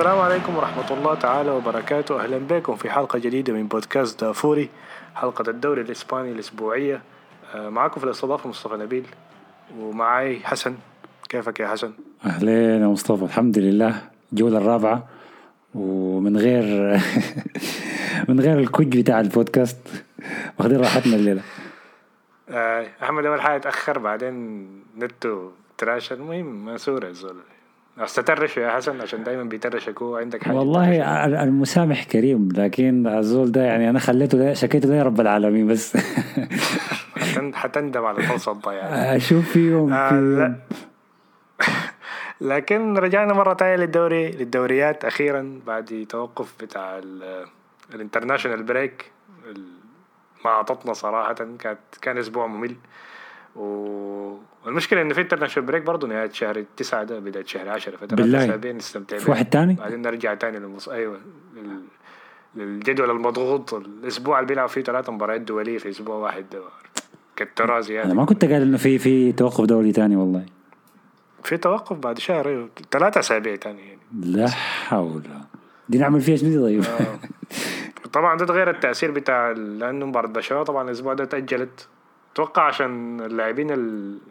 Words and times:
السلام 0.00 0.18
عليكم 0.18 0.56
ورحمة 0.56 0.90
الله 0.90 1.14
تعالى 1.14 1.50
وبركاته. 1.50 2.24
أهلا 2.24 2.38
بكم 2.38 2.76
في 2.76 2.90
حلقة 2.90 3.18
جديدة 3.18 3.52
من 3.52 3.68
بودكاست 3.68 4.24
دافوري 4.24 4.68
حلقة 5.14 5.50
الدوري 5.50 5.80
الإسباني 5.80 6.32
الأسبوعية. 6.32 7.02
آه، 7.54 7.68
معكم 7.68 8.00
في 8.00 8.06
الاستضافة 8.06 8.48
مصطفى 8.48 8.74
نبيل 8.76 9.06
ومعاي 9.78 10.40
حسن. 10.40 10.74
كيفك 11.28 11.60
يا 11.60 11.68
حسن؟ 11.68 11.92
أهلين 12.24 12.82
يا 12.82 12.86
مصطفى 12.86 13.24
الحمد 13.24 13.58
لله. 13.58 14.02
الجولة 14.32 14.58
الرابعة 14.58 15.08
ومن 15.74 16.36
غير 16.36 16.64
من 18.28 18.40
غير 18.40 18.58
الكوج 18.58 18.98
بتاع 18.98 19.20
البودكاست 19.20 20.04
واخدين 20.58 20.80
راحتنا 20.80 21.16
الليلة. 21.16 21.42
آه، 22.48 22.86
أحمد 23.02 23.26
أول 23.26 23.40
حاجة 23.40 23.60
تأخر 23.60 23.98
بعدين 23.98 24.66
نتو 24.98 25.50
تراش 25.78 26.12
المهم 26.12 26.64
مسورة 26.64 27.08
الزول. 27.08 27.36
استترش 28.04 28.56
يا 28.56 28.70
حسن 28.70 29.00
عشان 29.00 29.24
دايما 29.24 29.42
بيترشك 29.44 30.02
هو 30.02 30.16
عندك 30.16 30.44
حاجة 30.44 30.56
والله. 30.56 30.94
المسامح 31.42 32.04
كريم 32.04 32.48
لكن 32.56 33.06
الزول 33.06 33.52
ده 33.52 33.62
يعني 33.62 33.90
أنا 33.90 33.98
خليته 33.98 34.38
ده 34.38 34.54
شكيته 34.54 34.88
ده 34.88 34.94
يا 34.94 35.02
رب 35.02 35.20
العالمين 35.20 35.66
بس. 35.66 35.96
حتن- 37.16 37.54
حتندم 37.54 38.04
على 38.04 38.18
أشوف 39.16 39.48
فيهم 39.52 39.92
آه، 39.92 40.08
فيهم. 40.08 40.38
لا. 40.38 40.54
لكن 42.56 42.98
رجعنا 42.98 43.32
مرة 43.34 43.52
تانية 43.52 43.76
للدوري 43.76 44.30
للدوريات 44.30 45.04
أخيرا 45.04 45.60
بعد 45.66 46.06
توقف 46.08 46.54
بتاع 46.60 46.98
ال- 46.98 47.46
ال 47.94 47.99
international 47.99 48.62
break 48.62 49.10
ما 50.44 50.50
أعطتنا 50.50 50.92
صراحة. 50.92 51.32
كانت 51.34 51.78
كان 52.02 52.18
أسبوع 52.18 52.46
ممل. 52.46 52.76
و- 53.56 54.36
والمشكلة 54.66 55.02
إن 55.02 55.12
في 55.12 55.20
international 55.20 55.66
break 55.66 55.82
برضه 55.82 56.08
نهاية 56.08 56.30
شهر 56.30 56.64
تسعة 56.76 57.04
ده 57.04 57.18
بداية 57.18 57.44
شهر 57.44 57.68
عشرة 57.68 57.96
فترات 57.96 58.14
بالله. 58.14 58.44
أسابيع 58.44 58.72
نستمتع 58.72 59.18
في. 59.18 59.30
واحد 59.30 59.50
تاني؟ 59.50 59.74
بعدين 59.74 60.02
نرجع 60.02 60.34
تاني 60.34 60.58
للمص... 60.58 60.88
أيوه 60.88 61.18
لل- 61.56 61.80
للجدول 62.56 63.10
المضغوط. 63.10 63.74
الأسبوع 63.74 64.38
اللي 64.38 64.48
بيلعب 64.48 64.68
فيه 64.68 64.82
ثلاث 64.82 65.10
مباريات 65.10 65.40
دولية 65.40 65.78
في 65.78 65.88
أسبوع 65.88 66.16
واحد 66.16 66.44
ده. 66.52 66.60
كالتراث 67.36 67.86
أنا 67.90 67.94
يعني 67.98 68.14
ما 68.14 68.24
كنت 68.24 68.44
قايل 68.44 68.62
إنه 68.62 68.76
في 68.76 68.98
في 68.98 69.32
توقف 69.32 69.64
دولي 69.64 69.92
تاني 69.92 70.16
والله. 70.16 70.46
في 71.44 71.56
توقف 71.56 71.96
بعد 71.96 72.18
شهر 72.18 72.48
أيوه 72.48 72.68
ثلاثة 72.90 73.20
أسابيع 73.20 73.56
تاني 73.56 73.80
يعني. 73.88 74.00
لا 74.22 74.48
حول. 74.48 75.22
دي 75.88 75.98
نعمل 75.98 76.20
فيها 76.20 76.36
شنو 76.36 76.62
طيب؟ 76.66 76.84
طبعا 78.12 78.36
ده 78.38 78.44
غير 78.54 78.70
التأثير 78.70 79.10
بتاع 79.10 79.50
لأنه 79.50 80.06
مباراة 80.06 80.28
برشلونة 80.28 80.64
طبعا 80.64 80.82
الأسبوع 80.84 81.14
ده 81.14 81.24
تأجلت. 81.24 81.88
أتوقع 82.32 82.62
عشان 82.62 83.20
اللاعبين 83.20 83.70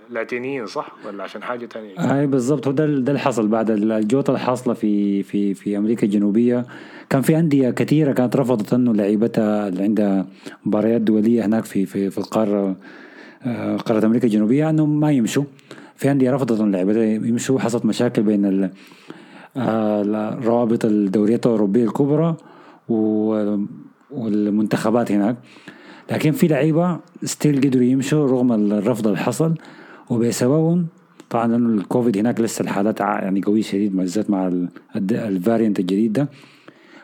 اللاتينيين 0.10 0.66
صح؟ 0.66 0.92
ولا 1.08 1.24
عشان 1.24 1.44
حاجة 1.44 1.66
تانية؟ 1.66 1.96
هاي 1.98 2.28
بالضبط. 2.28 2.68
هو 2.68 2.74
ده 2.74 2.84
اللي 2.86 3.20
حصل 3.20 3.48
بعد 3.48 3.72
الجوطة 3.72 4.32
اللي 4.32 4.40
حاصله 4.40 4.74
في 4.74 5.24
في 5.24 5.54
في 5.54 5.78
أمريكا 5.78 6.04
الجنوبية. 6.08 6.66
كان 7.10 7.22
في 7.22 7.40
أندية 7.40 7.70
كثيرة 7.70 8.12
كانت 8.12 8.36
رفضت 8.36 8.74
إنه 8.74 8.94
لعيبتها 8.94 9.68
اللي 9.68 9.84
عندها 9.84 10.26
مباريات 10.66 11.02
دولية 11.02 11.46
هناك 11.46 11.66
في 11.66 11.86
في 11.86 12.10
في 12.10 12.18
القارة 12.18 12.76
آه، 13.44 13.78
قارة 13.78 14.06
أمريكا 14.06 14.28
الجنوبية 14.28 14.70
انهم 14.70 15.00
ما 15.00 15.12
يمشوا. 15.12 15.44
في 15.96 16.12
أندية 16.12 16.32
رفضت 16.32 16.60
ان 16.62 16.72
لعيبتها 16.72 17.04
يمشوا. 17.04 17.60
حصلت 17.60 17.86
مشاكل 17.86 18.24
بين 18.24 18.70
آه، 19.58 20.40
روابط 20.44 20.86
الدوريات 20.86 21.46
الأوروبية 21.46 21.84
الكبرى 21.84 22.36
والمنتخبات 24.12 25.12
هناك. 25.12 25.36
لكن 26.12 26.32
في 26.32 26.48
لعيبة 26.48 27.00
still 27.24 27.62
قدروا 27.62 27.84
يمشوا 27.84 28.28
رغم 28.28 28.52
الرفض 28.52 29.08
اللي 29.08 29.20
حصل 29.20 29.56
وبسببهم 30.10 30.88
طبعا 31.30 31.48
لأنه 31.48 31.82
الكوفيد 31.82 32.18
هناك 32.18 32.42
لسه 32.42 32.64
الحالات 32.64 33.00
يعني 33.00 33.42
قوية 33.42 33.62
شديد 33.62 33.96
بالذات 33.96 34.30
مع 34.30 34.52
ال 35.12 35.20
variant 35.20 35.80
الجديد 35.80 36.14
ده. 36.14 36.30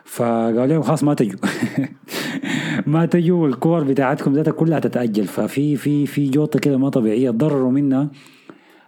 فقالوا 0.06 0.68
لهم 0.68 0.82
خلاص 0.82 1.04
ما 1.04 1.14
تجوا. 1.14 1.40
ما 2.88 3.06
تجوا 3.06 3.44
والكور 3.44 3.84
بتاعتكم 3.84 4.34
ذاتها 4.34 4.52
كلها 4.52 4.80
تتاجل 4.80 5.26
ففي 5.26 5.76
في 5.76 6.06
في 6.06 6.30
جوطة 6.30 6.60
كده 6.60 6.78
ما 6.78 6.90
طبيعية 6.90 7.32
تضرروا 7.32 7.72
منها 7.72 8.10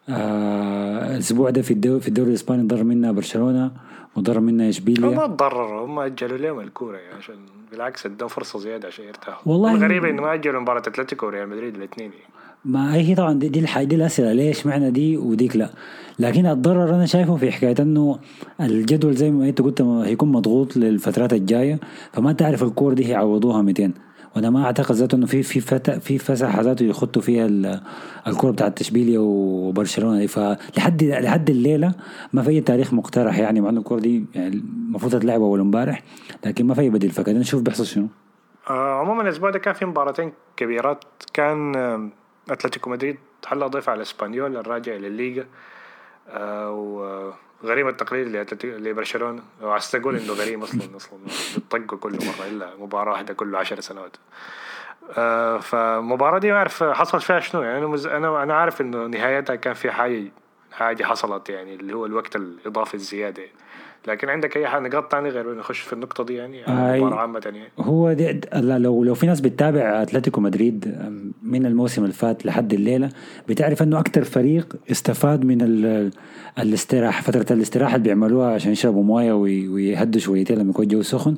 آه 0.10 1.12
الأسبوع 1.16 1.50
ده 1.50 1.62
في 1.62 1.72
الدوري 1.72 2.00
في 2.02 2.08
الدوري 2.08 2.30
الإسباني 2.30 2.68
ضر 2.68 2.84
منها 2.84 3.12
برشلونة 3.12 3.72
وضر 4.16 4.40
منها 4.40 4.66
هم 4.66 4.70
اشبيليا 4.70 5.10
ما 5.10 5.28
تضرروا 5.28 5.86
هم 5.86 6.00
أجلوا 6.00 6.38
لهم 6.38 6.60
الكورة 6.60 6.98
يعني 6.98 7.16
عشان 7.18 7.36
بالعكس 7.72 8.06
ادهم 8.06 8.28
فرصة 8.28 8.60
زيادة 8.60 8.88
عشان 8.88 9.06
يرتاحوا. 9.06 9.52
والله- 9.54 9.74
الغريبة 9.76 10.10
إنه 10.10 10.22
ما 10.22 10.34
أجلوا 10.34 10.62
مباراة 10.62 10.80
أتلتيكو 10.80 11.26
وريال 11.26 11.50
مدريد 11.50 11.76
الاثنين 11.76 12.12
يعني. 12.12 12.24
ما 12.66 12.96
هي 12.96 13.16
طبعا 13.16 13.34
دي, 13.34 13.50
دي 13.50 13.60
دي 13.86 13.96
الأسئلة 13.96 14.34
ليش 14.34 14.66
معنى 14.66 14.92
دي 14.92 15.18
وديك 15.18 15.56
لا. 15.56 15.70
لكن 16.20 16.46
الضرر 16.46 16.96
أنا 16.96 17.06
شايفه 17.06 17.36
في 17.36 17.52
حكاية 17.52 17.76
إنه 17.80 18.20
الجدول 18.62 19.14
زي 19.14 19.32
ما 19.32 19.50
أنت 19.50 19.62
قلت 19.62 19.82
هيكون 19.82 20.32
مضغوط 20.32 20.78
للفترات 20.78 21.34
الجاية 21.34 21.80
فما 22.14 22.32
تعرف 22.34 22.64
الكور 22.64 22.94
دي 22.94 23.06
هيعوضوها 23.06 23.62
200 23.62 23.92
وأنا 24.36 24.50
ما 24.50 24.66
أعتقد 24.66 24.96
ذاته 24.96 25.16
إنه 25.16 25.26
في 25.26 25.44
في 25.44 25.60
في 26.00 26.18
فسحه 26.18 26.62
ذاته 26.62 26.84
يخطوا 26.84 27.22
فيها 27.22 27.46
ال- 27.46 27.82
الكوره 28.28 28.52
بتاعت 28.52 28.82
اشبيليا 28.82 29.20
وبرشلونة 29.20 30.18
دي. 30.20 30.28
فلحد 30.28 31.04
لحد 31.04 31.50
الليلة 31.50 31.94
ما 32.34 32.42
في 32.42 32.62
تاريخ 32.62 32.94
مقترح 32.94 33.40
يعني 33.40 33.62
مع 33.62 33.70
انه 33.70 33.80
الكوره 33.80 34.00
دي 34.00 34.26
يعني 34.36 34.56
المفروض 34.56 35.12
تتلعب 35.12 35.42
أول 35.42 35.60
امبارح 35.60 36.04
لكن 36.46 36.66
ما 36.66 36.74
في 36.74 36.90
بديل. 36.90 37.12
فكده 37.12 37.40
نشوف 37.40 37.62
بيحصل 37.62 37.86
شنو. 37.86 38.08
آه 38.70 39.00
عموما 39.00 39.22
الأسبوع 39.22 39.50
ده 39.50 39.60
كان 39.60 39.74
في 39.74 39.86
مباراتين 39.86 40.32
كبيرات. 40.58 41.04
كان 41.34 41.76
آم، 41.76 42.12
أتلتيكو 42.50 42.90
مدريد 42.90 43.18
حل 43.46 43.70
ضيف 43.70 43.90
على 43.90 44.02
إسبانيول 44.02 44.58
الراجع 44.58 44.94
للليغا 44.94 45.46
آه 46.30 46.72
وغريم 47.64 47.88
التقليد 47.88 48.48
لبرشلونة 48.64 49.44
وعايز 49.62 49.96
أقول 49.96 50.16
إنه 50.16 50.34
غريم 50.34 50.64
أصلا 50.64 50.96
أصلا. 50.96 51.20
بتطقوا 51.58 51.98
كل 51.98 52.12
مرة 52.12 52.48
إلا 52.48 52.76
مباراة 52.80 53.12
واحدة 53.12 53.34
كل 53.34 53.56
عشر 53.56 53.80
سنوات. 53.80 54.18
آه 55.18 55.58
فالمباراة 55.58 56.40
دي 56.40 56.52
ما 56.52 56.58
أعرف 56.58 56.84
حصل 56.84 57.22
فيها 57.22 57.40
شنو. 57.40 57.62
يعني. 57.62 57.86
أنا 58.18 58.44
أنا 58.44 58.54
عارف 58.54 58.82
إنه 58.82 59.08
نهايتها 59.08 59.56
كان 59.56 59.74
في 59.74 59.92
حاجة 59.92 60.32
حاجة 60.72 61.04
حصلت 61.04 61.50
يعني 61.50 61.76
اللي 61.76 61.94
هو 61.94 62.06
الوقت 62.06 62.36
الإضافي 62.36 62.94
الزيادة. 62.94 63.44
لكن 64.08 64.30
عندك 64.30 64.66
حاجة 64.66 64.82
نقاط 64.88 65.12
تانية 65.12 65.30
غير 65.30 65.56
نخش 65.56 65.80
في 65.80 65.94
النقطة 65.94 66.24
دي 66.24 66.34
يعني 66.34 66.68
أي. 66.68 66.98
المباراة 66.98 67.20
عامة 67.22 67.42
يعني 67.46 67.60
هو 67.80 68.14
دي 68.14 68.40
لا 68.54 68.80
لو 68.80 69.04
لو 69.04 69.14
في 69.14 69.26
ناس 69.28 69.42
بتتابع 69.42 70.02
أتلتيكو 70.02 70.42
مدريد 70.42 70.96
من 71.44 71.66
الموسم 71.66 72.02
اللي 72.04 72.14
فات 72.14 72.46
لحد 72.46 72.74
الليلة 72.74 73.10
بتعرف 73.50 73.84
إنه 73.84 74.00
أكتر 74.00 74.24
فريق 74.24 74.76
استفاد 74.92 75.46
من 75.46 75.62
ال- 75.62 76.12
الاستراحه 76.60 77.22
فترة 77.22 77.54
الاستراحة 77.56 77.96
اللي 77.96 78.04
بيعملوها 78.04 78.54
عشان 78.54 78.72
يشربوا 78.72 79.04
مويه 79.04 79.34
وي- 79.34 79.68
ويهدوا 79.68 80.22
شويتين 80.22 80.58
لما 80.58 80.70
يكون 80.70 80.84
الجو 80.84 81.02
سخن 81.02 81.36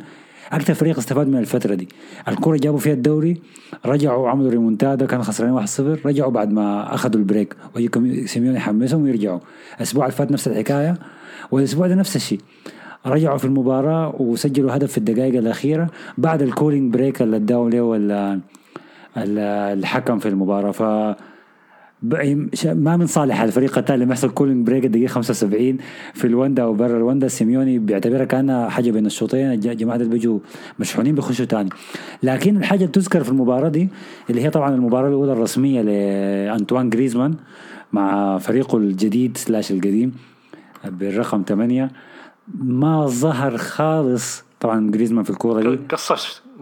أكتر 0.52 0.74
فريق 0.74 0.98
استفاد 0.98 1.28
من 1.28 1.38
الفترة 1.38 1.76
دي؟ 1.76 1.88
الكرة 2.28 2.58
جابوا 2.58 2.80
فيها 2.80 2.94
الدوري 2.94 3.42
رجعوا 3.86 4.30
عملوا 4.30 4.52
ريمونتادا 4.52 5.06
كانوا 5.06 5.24
خسرانين 5.24 5.68
1-0 5.68 6.06
رجعوا 6.06 6.32
بعد 6.32 6.52
ما 6.52 6.94
أخذوا 6.94 7.22
ال 7.22 7.27
break. 7.27 7.56
ويجوا 7.76 8.26
سيميوني 8.26 8.58
يحمسهم 8.58 9.04
ويرجعوا. 9.04 9.40
الأسبوع 9.78 10.06
اللي 10.06 10.16
فات 10.18 10.32
نفس 10.32 10.48
الحكاية 10.48 10.96
والأسبوع 11.52 11.88
ده 11.88 11.96
نفس 11.96 12.16
الشيء. 12.16 12.40
رجعوا 13.06 13.38
في 13.38 13.46
المباراة 13.46 14.16
وسجلوا 14.22 14.76
هدف 14.76 14.92
في 14.92 14.98
الدقائق 14.98 15.36
الأخيرة 15.38 15.88
بعد 16.18 16.42
ال 16.42 16.48
cooling 16.48 16.94
break 16.94 17.22
اللي 17.22 17.36
اداه 17.38 17.70
ال- 17.74 18.40
الحكم 19.80 20.20
في 20.20 20.30
المباراة. 20.30 20.72
ف 20.72 20.84
ما 22.04 22.98
من 22.98 23.08
صالح 23.08 23.42
الفريق. 23.42 23.78
الثاني 23.78 24.04
لما 24.04 24.12
يحصل 24.14 24.30
cooling 24.30 24.68
break 24.68 24.86
الدقيقة 24.86 25.10
75 25.10 25.78
في 26.14 26.28
الوندا 26.28 26.64
أو 26.64 26.74
برا 26.74 26.98
الوندا 26.98 27.28
سيميوني 27.28 27.80
بيعتبرها 27.80 28.26
كانها 28.26 28.70
حاجة 28.70 28.92
بين 28.92 29.06
الشوطين. 29.06 29.52
الج- 29.52 29.68
الجماعة 29.68 29.98
دول 29.98 30.08
بيجوا 30.08 30.40
مشحونين 30.80 31.16
بيخشوا 31.16 31.46
تاني. 31.46 31.70
لكن 32.24 32.58
الحاجة 32.58 32.80
اللي 32.80 32.92
تذكر 32.92 33.24
في 33.24 33.30
المباراة 33.30 33.70
دي 33.70 33.90
اللي 34.30 34.42
هي 34.42 34.50
طبعا 34.50 34.76
المباراة 34.76 35.08
الأولى 35.08 35.32
الرسمية 35.34 35.82
لأنطوان 35.82 36.90
جريزمان 36.90 37.36
مع 37.94 38.38
فريقه 38.38 38.78
الجديد 38.78 39.38
slash 39.38 39.72
القديم 39.72 40.12
بالرقم 40.86 41.44
8 41.48 41.92
ما 42.60 43.08
ظهر 43.08 43.58
خالص 43.58 44.44
طبعا 44.60 44.92
جريزمان 44.92 45.24
في 45.24 45.30
الكورة 45.30 45.62
دي. 45.62 45.80
قصة 45.92 46.16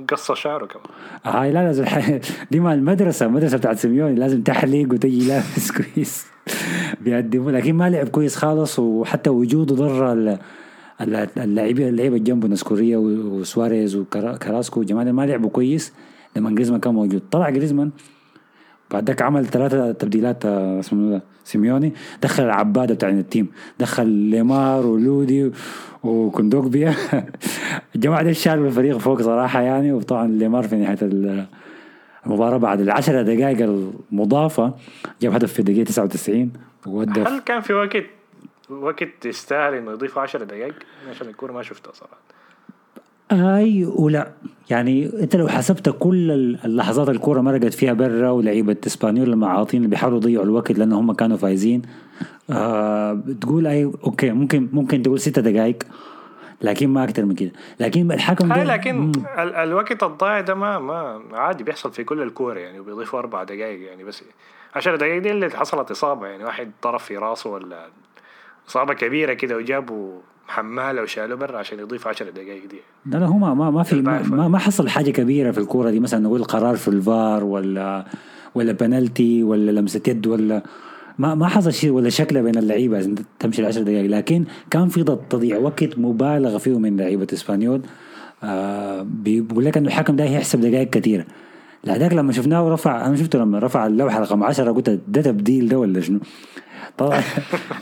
قصة 0.09 0.33
شعره 0.33 0.65
كمان. 0.65 0.85
هاي 1.25 1.51
لا 1.51 1.63
لازم 1.63 1.85
دي 2.51 2.59
مع 2.59 2.73
المدرسة 2.73 3.25
المدرسة 3.25 3.57
بتاعت 3.57 3.77
سيميوني 3.77 4.15
لازم 4.15 4.41
تحلق 4.41 4.93
وتجي 4.93 5.27
لابس 5.27 5.71
كويس. 5.77 6.25
بيقدموا 7.01 7.51
لكن 7.51 7.73
ما 7.75 7.89
لعب 7.89 8.07
كويس 8.07 8.35
خالص 8.35 8.79
وحتى 8.79 9.29
وجوده 9.29 9.75
ضر 9.75 10.13
ال- 10.13 10.37
ال- 11.01 11.27
اللاعبين 11.37 11.87
اللعيبة 11.87 12.17
جنبه 12.17 12.47
نسكوريا 12.47 12.97
وسواريز 12.97 13.95
وكراسكو 13.95 14.81
الجماعه 14.81 15.05
دي 15.05 15.11
ما 15.11 15.25
لعبوا 15.25 15.49
كويس 15.49 15.93
لما 16.35 16.51
جريزمان 16.51 16.79
كان 16.79 16.93
موجود. 16.93 17.21
طلع 17.31 17.49
جريزمان 17.49 17.91
بعد 18.91 19.07
ذاك 19.07 19.21
عمل 19.21 19.45
ثلاثة 19.45 19.91
تبديلات 19.91 20.45
آه، 20.45 20.79
اسمه 20.79 21.21
سيميوني. 21.43 21.93
دخل 22.21 22.43
العباده 22.43 22.93
بتاع 22.93 23.09
ال 23.09 23.15
team. 23.15 23.47
دخل 23.79 24.07
ليمار 24.07 24.85
ولودي 24.85 25.51
وكوندوكبيا 26.03 26.93
الجماعة 27.95 28.23
دي 28.27 28.33
شالوا 28.33 28.67
الفريق 28.67 28.97
فوق 28.97 29.21
صراحة 29.21 29.61
يعني. 29.61 29.91
وطبعا 29.93 30.27
ليمار 30.27 30.63
في 30.67 30.75
نهاية 30.75 30.97
ال- 31.01 31.45
المباراة 32.25 32.57
بعد 32.57 32.79
العشرة 32.81 33.21
دقائق 33.21 33.61
المضافة 34.11 34.73
جاب 35.21 35.33
هدف 35.33 35.53
في 35.53 35.59
الدقيقة 35.59 35.83
99 35.83 36.51
وودى 36.87 37.21
هل 37.21 37.39
كان 37.39 37.61
في 37.61 37.73
وقت 37.73 38.03
وقت 38.69 39.25
يستاهل 39.25 39.73
إنه 39.73 39.91
يضيفوا 39.91 40.21
10 40.21 40.43
دقائق؟ 40.43 40.73
عشان 41.09 41.27
الكورة 41.27 41.51
ما 41.51 41.61
شفتها 41.63 41.93
صراحة. 41.93 42.17
أي 43.31 43.85
ولا. 43.85 44.31
يعني 44.69 45.11
أنت 45.23 45.35
لو 45.35 45.47
حسبت 45.47 45.89
كل 45.99 46.31
اللحظات 46.65 47.09
الكورة 47.09 47.41
مرقت 47.41 47.73
فيها 47.73 47.93
برا 47.93 48.29
ولعيبه 48.29 48.77
إسبانيول 48.87 49.31
لما 49.31 49.47
عاطين 49.47 49.77
اللي 49.77 49.89
بيحاولوا 49.89 50.17
يضيعوا 50.17 50.45
الوقت 50.45 50.71
لأن 50.71 50.93
هم 50.93 51.13
كانوا 51.13 51.37
فايزين. 51.37 51.81
آه 52.49 53.13
بتقول 53.13 53.67
اي 53.67 53.83
okay 53.83 54.31
ممكن 54.31 54.69
ممكن 54.73 55.01
تقول 55.01 55.19
ستة 55.19 55.41
دقائق 55.41 55.77
لكن 56.61 56.89
ما 56.89 57.03
أكثر 57.03 57.25
من 57.25 57.35
كده. 57.35 57.51
لكن 57.79 58.11
الحكم 58.11 58.51
هاي 58.51 58.63
لكن 58.63 59.11
ال 59.39 59.55
الوقت 59.55 60.03
الضايع 60.03 60.41
ده 60.41 60.55
ما 60.55 60.79
ما 60.79 61.21
عادي 61.33 61.63
بيحصل 61.63 61.91
في 61.91 62.03
كل 62.03 62.21
الكورة 62.21 62.59
يعني 62.59 62.79
وبيضيفوا 62.79 63.19
أربع 63.19 63.43
دقائق 63.43 63.81
يعني 63.87 64.03
بس 64.03 64.23
10 64.75 64.95
دقائق 64.95 65.21
دي 65.21 65.31
اللي 65.31 65.49
حصلت 65.49 65.91
إصابة 65.91 66.27
يعني 66.27 66.43
واحد 66.43 66.71
طرف 66.81 67.03
في 67.03 67.17
راسه 67.17 67.49
ولا 67.49 67.87
إصابة 68.69 68.93
كبيرة 68.93 69.33
كده 69.33 69.57
وجابوا 69.57 70.19
حماله 70.47 71.01
وشالوا 71.01 71.37
برا 71.37 71.57
عشان 71.57 71.79
يضيف 71.79 72.07
10 72.07 72.29
دقائق 72.29 72.69
دي. 72.69 72.77
لا 73.05 73.17
لا 73.17 73.25
هو 73.25 73.37
ما 73.37 73.71
ما 73.71 73.83
في 73.83 74.01
ما, 74.01 74.47
ما 74.47 74.57
حصل 74.57 74.89
حاجة 74.89 75.11
كبيرة 75.11 75.51
في 75.51 75.57
الكورة 75.57 75.89
دي. 75.89 75.99
مثلا 75.99 76.19
نقول 76.19 76.43
قرار 76.43 76.75
في 76.75 76.87
الفار 76.87 77.43
ولا 77.43 78.05
ولا 78.55 78.71
بنالتي 78.71 79.43
ولا 79.43 79.71
لمسه 79.71 80.01
يد 80.07 80.27
ولا 80.27 80.63
ما 81.17 81.35
ما 81.35 81.47
حصل 81.47 81.73
شيء 81.73 81.91
ولا 81.91 82.09
شكلة 82.09 82.41
بين 82.41 82.57
اللعيبة 82.57 83.15
تمشي 83.39 83.61
العشر 83.61 83.81
دقائق. 83.81 84.09
لكن 84.09 84.45
كان 84.71 84.87
في 84.87 85.03
تضييع 85.03 85.57
وقت 85.57 85.99
مبالغ 85.99 86.57
فيه 86.57 86.79
من 86.79 86.97
لعيبة 86.97 87.27
إسبانيول. 87.33 87.81
آه 88.43 89.01
بيقول 89.01 89.65
لك 89.65 89.77
إنه 89.77 89.87
الحكم 89.87 90.15
ده 90.15 90.23
يحسب 90.23 90.61
دقائق 90.61 90.89
كثيرة. 90.89 91.25
لذلك 91.83 92.13
لما 92.13 92.31
شفناه 92.31 92.69
رفع 92.69 93.05
أنا 93.05 93.15
شفته 93.15 93.39
لما 93.39 93.59
رفع 93.59 93.87
اللوحة 93.87 94.19
رقم 94.19 94.43
10 94.43 94.71
قلت 94.71 94.99
ده 95.07 95.21
تبديل 95.21 95.67
ده 95.67 95.79
ولا 95.79 96.01
شنو؟ 96.01 96.19
طبعا 96.97 97.21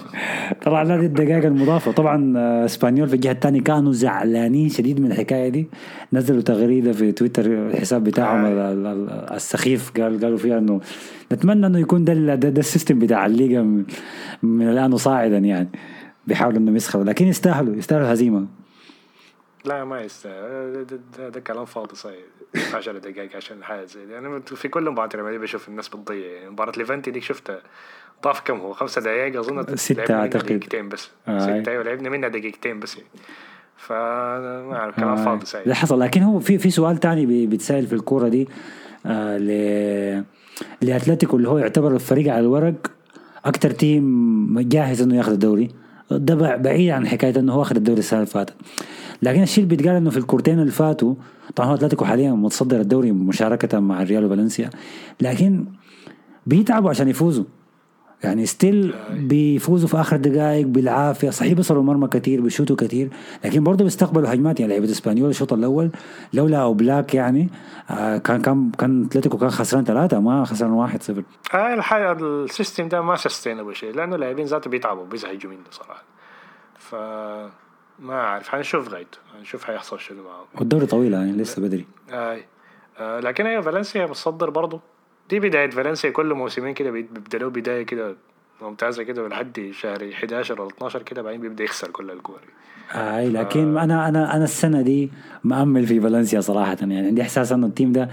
طبعا 0.65 0.83
هذه 0.83 1.05
الدقائق 1.05 1.45
المضافة 1.45 1.91
طبعا 1.91 2.37
آه، 2.37 2.65
إسبانيول 2.65 3.07
في 3.07 3.13
الجهة 3.13 3.31
الثانية 3.31 3.61
كانوا 3.61 3.93
زعلانين 3.93 4.69
شديد 4.69 4.99
من 4.99 5.11
الحكاية 5.11 5.49
دي 5.49 5.67
نزلوا 6.13 6.41
تغريدة 6.41 6.91
في 6.91 7.11
تويتر 7.11 7.45
الحساب 7.45 8.03
بتاعهم 8.03 8.45
آه. 8.45 9.35
السخيف 9.35 9.91
قال 9.97 10.19
قالوا 10.21 10.37
فيها 10.37 10.57
إنه 10.57 10.81
نتمنى 11.33 11.65
إنه 11.65 11.79
يكون 11.79 12.05
ده 12.05 12.13
ده, 12.13 12.49
ده 12.49 12.59
ال 12.59 12.65
system 12.65 12.99
بتاع 12.99 13.25
الليجا 13.25 13.61
من, 14.43 14.69
الآن 14.69 14.93
وصاعدا 14.93 15.37
يعني 15.37 15.69
بيحاولوا 16.27 16.59
إنهم 16.59 16.75
يسخروا 16.75 17.03
لكن 17.03 17.27
يستاهلوا 17.27 17.75
يستاهلوا 17.75 18.05
الهزيمة 18.05 18.45
لا 19.65 19.83
ما 19.85 20.01
يستاهل 20.01 20.85
ده, 20.85 20.99
ده, 21.17 21.29
ده 21.29 21.39
كلام 21.39 21.65
فاضي 21.65 21.95
صحيح. 21.95 22.15
10 22.73 22.97
دقائق 22.97 23.35
عشان 23.35 23.63
حاجة 23.63 23.85
زي 23.85 24.05
دي 24.05 24.17
أنا 24.17 24.39
في 24.39 24.67
كل 24.67 24.89
مباراة 24.89 25.09
ريال 25.15 25.39
بشوف 25.39 25.67
الناس 25.67 25.87
بتضيع. 25.89 26.25
يعني 26.31 26.49
مباراة 26.49 26.73
ليفانتي 26.77 27.11
ديك 27.11 27.23
شفتها. 27.23 27.59
طاف 28.23 28.41
كم 28.41 28.57
هو؟ 28.59 28.73
خمسة 28.73 29.01
دقائق 29.01 29.39
أظن 29.39 29.75
ستة 29.75 30.13
أعتقد. 30.15 30.45
دقيقتين 30.45 30.89
بس. 30.89 31.09
آه 31.27 31.39
ستة 31.39 31.71
أيوه 31.71 31.83
لعبنا 31.83 32.09
منها 32.09 32.29
دقيقتين 32.29 32.79
بس. 32.79 32.95
يعني 32.95 33.07
فما 33.77 34.75
أعرف 34.75 34.95
كلام 34.95 35.09
آه 35.09 35.25
فاضي 35.25 35.45
سعيد 35.45 35.71
حصل. 35.71 35.99
لكن 35.99 36.21
هو 36.23 36.39
في 36.39 36.57
في 36.57 36.69
سؤال 36.69 36.97
تاني 36.97 37.45
بيتسأل 37.45 37.87
في 37.87 37.93
الكورة 37.93 38.27
دي 38.27 38.47
آه 39.05 39.37
ل 39.37 40.23
لأتلتيكو 40.81 41.37
اللي 41.37 41.49
هو 41.49 41.57
يعتبر 41.57 41.93
الفريق 41.93 42.33
على 42.33 42.39
الورق. 42.41 42.91
أكثر 43.45 43.71
تيم 43.71 44.59
جاهز 44.59 45.01
إنه 45.01 45.17
ياخذ 45.17 45.31
الدوري. 45.31 45.69
ده 46.11 46.55
بعيد 46.55 46.89
عن 46.89 47.07
حكاية 47.07 47.35
إنه 47.39 47.53
هو 47.53 47.61
أخذ 47.61 47.75
الدوري 47.75 47.99
السنة 47.99 48.19
اللي 48.19 48.31
فاتت. 48.31 48.53
لكن 49.21 49.41
الشيء 49.41 49.63
اللي 49.63 49.75
بيتقال 49.75 49.95
إنه 49.95 50.09
في 50.09 50.17
الكورتين 50.17 50.59
اللي 50.59 50.71
فاتوا 50.71 51.15
طبعا 51.55 51.69
هو 51.69 51.73
أتلتيكو 51.75 52.05
حاليا 52.05 52.31
متصدر 52.31 52.81
الدوري 52.81 53.11
مشاركة 53.11 53.79
مع 53.79 54.01
الريال 54.01 54.25
وفالنسيا 54.25 54.69
لكن 55.21 55.65
بيتعبوا 56.45 56.89
عشان 56.89 57.07
يفوزوا. 57.07 57.45
يعني 58.23 58.45
still 58.45 58.93
بيفوزوا 59.11 59.87
في 59.87 59.99
آخر 59.99 60.17
دقائق 60.17 60.67
بالعافية. 60.67 61.29
صحيح 61.29 61.53
بيصلوا 61.53 61.81
المرمى 61.81 62.07
كثير 62.07 62.41
بيشوتوا 62.41 62.75
كثير 62.75 63.09
لكن 63.45 63.63
برضه 63.63 63.83
بيستقبلوا 63.83 64.33
هجمات. 64.33 64.59
يعني 64.59 64.71
لعيبة 64.71 64.91
إسبانيول 64.91 65.29
الشوط 65.29 65.53
الأول 65.53 65.89
لولا 66.33 66.57
أوبلاك 66.57 67.15
يعني 67.15 67.49
آه 67.89 68.17
كان 68.17 68.41
كان 68.41 68.71
كان 68.71 69.05
أتلتيكو 69.05 69.37
كان 69.37 69.49
خسران 69.49 69.83
ثلاثة 69.83 70.19
ما 70.19 70.45
خسران 70.45 70.71
واحد 70.71 71.03
صفر. 71.03 71.23
آه 71.53 71.73
الحقيقة 71.73 72.11
ال 72.11 72.22
system 72.22 72.87
ده 72.87 73.01
ما 73.01 73.15
sustainable 73.15 73.75
شيء 73.75 73.93
لأنه 73.95 74.15
اللاعبين 74.15 74.45
ذاته 74.45 74.69
بيتعبوا 74.69 75.05
بيزهجوا 75.05 75.51
منه 75.51 75.63
صراحة. 75.71 76.03
ف 76.77 76.95
ما 77.99 78.13
أعرف 78.13 78.49
حنشوف 78.49 78.89
غايته 78.89 79.17
حنشوف 79.37 79.63
حيحصل 79.63 79.99
شنو 79.99 80.23
معه 80.23 80.45
والدوري 80.59 80.85
طويل 80.85 81.13
يعني 81.13 81.31
لسه 81.31 81.61
بدري. 81.61 81.85
آه. 82.11 82.37
آه 82.99 83.19
لكن 83.19 83.45
أيوه 83.45 83.61
فالنسيا 83.61 84.05
متصدر 84.05 84.49
برضه 84.49 84.79
دي 85.29 85.39
بداية 85.39 85.69
فالنسيا 85.69 86.09
كل 86.09 86.33
موسمين 86.33 86.73
كده 86.73 86.91
بيبدأ 86.91 87.37
له 87.37 87.49
بداية 87.49 87.83
كده 87.83 88.15
ممتازة 88.61 89.03
كده 89.03 89.27
لحد 89.27 89.69
شهر 89.71 90.09
11 90.13 90.61
ولا 90.61 90.69
12 90.69 91.01
كده 91.01 91.21
بعدين 91.21 91.41
بيبدأ 91.41 91.63
يخسر 91.63 91.91
كل 91.91 92.11
الكور. 92.11 92.39
أي 92.91 93.29
لكن 93.29 93.77
آه. 93.77 93.83
أنا 93.83 94.07
أنا 94.09 94.35
أنا 94.35 94.43
السنة 94.43 94.81
دي 94.81 95.11
مأمل 95.43 95.87
في 95.87 95.99
فالنسيا 96.01 96.41
صراحة. 96.41 96.77
يعني 96.79 96.97
عندي 96.97 97.21
إحساس 97.21 97.51
إنه 97.51 97.67
ال 97.67 97.72
team 97.72 97.91
ده 97.91 98.09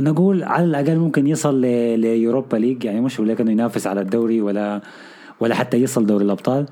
نقول 0.00 0.42
على 0.42 0.64
الأقل 0.64 0.98
ممكن 0.98 1.26
يصل 1.26 1.54
ليوروبا 2.00 2.56
ليج. 2.56 2.84
يعني 2.84 3.00
مش 3.00 3.20
ولا 3.20 3.40
انه 3.40 3.50
ينافس 3.50 3.86
على 3.86 4.00
الدوري 4.00 4.40
ولا 4.40 4.80
ولا 5.40 5.54
حتى 5.54 5.76
يصل 5.76 6.06
دوري 6.06 6.24
الأبطال. 6.24 6.66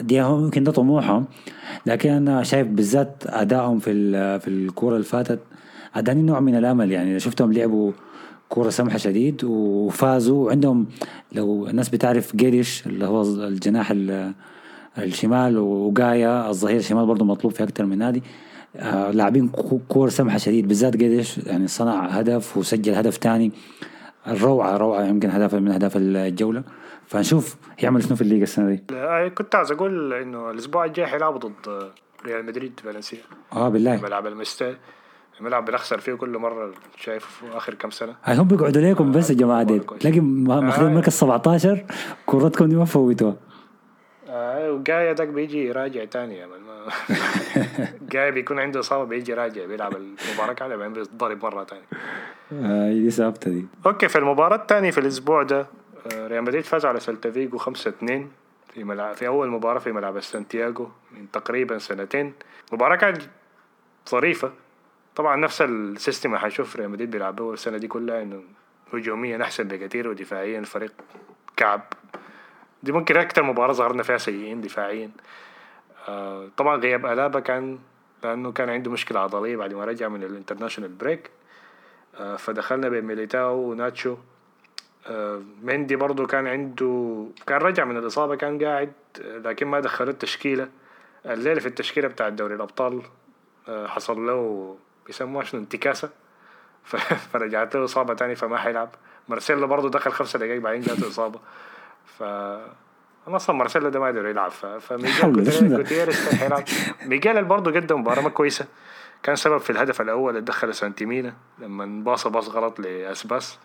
دي 0.00 0.22
ممكن 0.22 0.64
ده 0.64 0.72
طموحهم. 0.72 1.24
لكن 1.86 2.10
أنا 2.10 2.42
شايف 2.42 2.66
بالذات 2.66 3.22
أدائهم 3.26 3.78
في 3.78 3.92
في 4.40 4.48
الكورة 4.48 4.94
اللي 4.94 5.04
فاتت 5.04 5.38
أداني 5.94 6.22
نوع 6.22 6.40
من 6.40 6.54
الأمل. 6.54 6.92
يعني 6.92 7.20
شفتهم 7.20 7.52
لعبوا 7.52 7.92
كورة 8.48 8.70
سمحة 8.70 8.98
شديد 8.98 9.44
وفازوا 9.44 10.46
وعندهم 10.46 10.86
لو 11.32 11.66
الناس 11.68 11.88
بتعرف 11.88 12.36
جيريش 12.36 12.86
اللي 12.86 13.06
هو 13.06 13.22
الجناح 13.22 13.94
الشمال 14.98 15.58
وجايا 15.58 16.50
الظهير 16.50 16.76
الشمال 16.76 17.06
برضه 17.06 17.24
مطلوب 17.24 17.52
في 17.52 17.62
أكثر 17.62 17.86
من 17.86 17.98
نادي 17.98 18.22
آه 18.76 19.10
لاعبين 19.10 19.48
كورة 19.88 20.08
سمحة 20.08 20.38
شديد. 20.38 20.68
بالذات 20.68 20.96
جيريش 20.96 21.38
يعني 21.38 21.68
صنع 21.68 22.06
هدف 22.06 22.56
وسجل 22.56 22.94
هدف 22.94 23.16
ثاني 23.16 23.52
الروعة 24.26 24.76
روعة 24.76 25.04
يمكن 25.04 25.30
هدف 25.30 25.54
من 25.54 25.70
أهداف 25.70 25.92
الجولة. 25.96 26.62
فنشوف 27.08 27.56
يعمل 27.82 28.02
شنو 28.04 28.16
في 28.16 28.22
الليغا 28.22 28.42
السنة 28.42 28.68
دي. 28.70 29.30
كنت 29.30 29.54
عايز 29.54 29.72
أقول 29.72 30.12
إنه 30.12 30.50
الأسبوع 30.50 30.84
الجاي 30.84 31.06
حيلعبوا 31.06 31.38
ضد 31.38 31.90
ريال 32.26 32.46
مدريد 32.46 32.80
فالنسيا. 32.84 33.18
آه 33.52 33.68
بالله. 33.68 34.02
ملعب 34.02 34.26
المستاد 34.26 34.76
الملعب 35.40 35.64
بنخسر 35.64 35.98
فيه 35.98 36.14
كل 36.14 36.38
مرة 36.38 36.70
شايف 36.96 37.24
في 37.26 37.56
آخر 37.56 37.74
كم 37.74 37.90
سنة. 37.90 38.14
هاي 38.24 38.36
هم 38.36 38.48
بيقعدوا 38.48 38.82
ليكم 38.82 39.12
بس 39.12 39.30
يا 39.30 39.34
جماعة 39.34 39.62
دي 39.62 39.78
تلاقي 39.78 40.20
ماخذين 40.20 40.94
مركز 40.94 41.12
17 41.12 41.84
كورتكم 42.26 42.64
دي 42.68 42.76
ما 42.76 42.84
فوتوها. 42.84 43.36
آه 44.28 44.72
وجاي 44.72 45.14
داك 45.14 45.28
بيجي 45.28 45.66
يراجع 45.66 46.04
تاني 46.04 46.38
جاي 48.12 48.30
بيكون 48.30 48.58
عنده 48.58 48.80
إصابة 48.80 49.04
بيجي 49.04 49.32
يراجع 49.32 49.66
بيلعب 49.66 49.92
المباراة 49.96 50.52
كاملة 50.52 50.76
بعدين 50.76 50.92
بيتضرب 50.92 51.44
مرة 51.44 51.64
تانية. 51.64 51.82
آه 52.52 52.92
دي 52.92 53.10
ثابته 53.10 53.50
دي. 53.50 53.66
okay 53.86 54.08
في 54.08 54.18
المباراة 54.18 54.56
الثانية 54.56 54.90
في 54.90 54.98
الأسبوع 54.98 55.42
ده 55.42 55.60
آه، 55.60 55.66
ريال 56.12 56.44
مدريد 56.44 56.64
فاز 56.64 56.86
على 56.86 57.00
سلتا 57.00 57.30
فيجو 57.30 57.58
5 57.58 57.88
2 57.88 58.30
في 58.74 58.84
ملعب 58.84 59.14
في 59.14 59.26
أول 59.26 59.48
مباراة 59.48 59.78
في 59.78 59.92
ملعب 59.92 60.20
سانتياغو 60.20 60.90
من 61.12 61.30
تقريبا 61.30 61.78
سنتين. 61.78 62.34
مباراة 62.72 62.96
كانت 62.96 63.22
ظريفة. 64.08 64.52
طبعا 65.16 65.36
نفس 65.36 65.62
ال 65.62 65.71
system 65.71 66.28
اللي 66.28 66.40
حنشوف 66.40 66.76
ريال 66.76 66.90
مدريد 66.90 67.10
بيلعبوه 67.10 67.54
السنة 67.54 67.78
دي 67.78 67.88
كلها 67.88 68.22
إنه 68.22 68.42
هجوميا 68.92 69.42
أحسن 69.42 69.68
بكثير 69.68 70.08
ودفاعيا 70.08 70.58
الفريق 70.58 70.92
كعب. 71.56 71.82
دي 72.82 72.92
ممكن 72.92 73.16
أكتر 73.16 73.42
مباراة 73.42 73.72
ظهرنا 73.72 74.02
فيها 74.02 74.18
سيئين 74.18 74.60
دفاعيا. 74.60 75.10
آه 76.08 76.48
طبعا 76.56 76.76
غياب 76.76 77.06
ألابا 77.06 77.40
كان 77.40 77.78
لأنه 78.22 78.52
كان 78.52 78.68
عنده 78.68 78.90
مشكلة 78.90 79.20
عضلية 79.20 79.56
بعد 79.56 79.74
ما 79.74 79.84
رجع 79.84 80.08
من 80.08 80.22
ال 80.24 80.29
international 80.29 80.92
break. 80.92 81.30
آه 82.18 82.36
فدخلنا 82.36 82.88
بميليتاو 82.88 83.70
وناتشو. 83.70 84.12
آه 84.12 84.18
مندي 85.62 85.96
برضو 85.96 86.26
كان 86.26 86.46
عنده 86.46 87.26
كان 87.46 87.58
رجع 87.58 87.84
من 87.84 87.96
الإصابة 87.96 88.36
كان 88.36 88.64
قاعد 88.64 88.92
لكن 89.20 89.66
ما 89.66 89.80
دخلوا 89.80 90.10
التشكيلة 90.10 90.68
الليلة 91.26 91.60
في 91.60 91.66
التشكيلة 91.66 92.08
بتاع 92.08 92.28
دوري 92.28 92.54
الأبطال 92.54 93.02
آه 93.68 93.86
حصل 93.86 94.26
له 94.26 94.76
بيسموها 95.06 95.44
شنو 95.44 95.60
انتكاسة. 95.60 96.10
فرجعت 97.32 97.76
له 97.76 97.84
إصابة 97.84 98.14
تاني 98.14 98.34
فما 98.34 98.56
حيلعب. 98.56 98.90
مارسيلو 99.28 99.66
برضه 99.66 99.90
دخل 99.90 100.12
خمسة 100.12 100.38
دقايق 100.38 100.60
بعدين 100.60 100.80
جاته 100.80 101.08
إصابة 101.08 101.38
ف 102.18 102.22
أنا 103.28 103.36
أصلا 103.36 103.56
مارسيلو 103.56 103.88
ده 103.88 104.00
ما 104.00 104.06
قدر 104.06 104.26
يلعب. 104.26 104.50
فميجيل 104.50 105.32
جوتيريز 105.76 106.28
كان 106.28 106.38
حيلعب. 106.38 106.64
ميجيل 107.06 107.44
برضه 107.44 107.72
قدم 107.72 108.00
مباراة 108.00 108.22
ما 108.22 108.28
كويسة. 108.28 108.66
كان 109.22 109.36
سبب 109.36 109.58
في 109.58 109.70
الهدف 109.70 110.00
الأول 110.00 110.30
اللي 110.30 110.40
دخل 110.40 110.74
سانتيمينا 110.74 111.34
لما 111.58 112.04
باص 112.04 112.26
باص 112.26 112.48
غلط 112.48 112.80
لأسباس. 112.80 113.58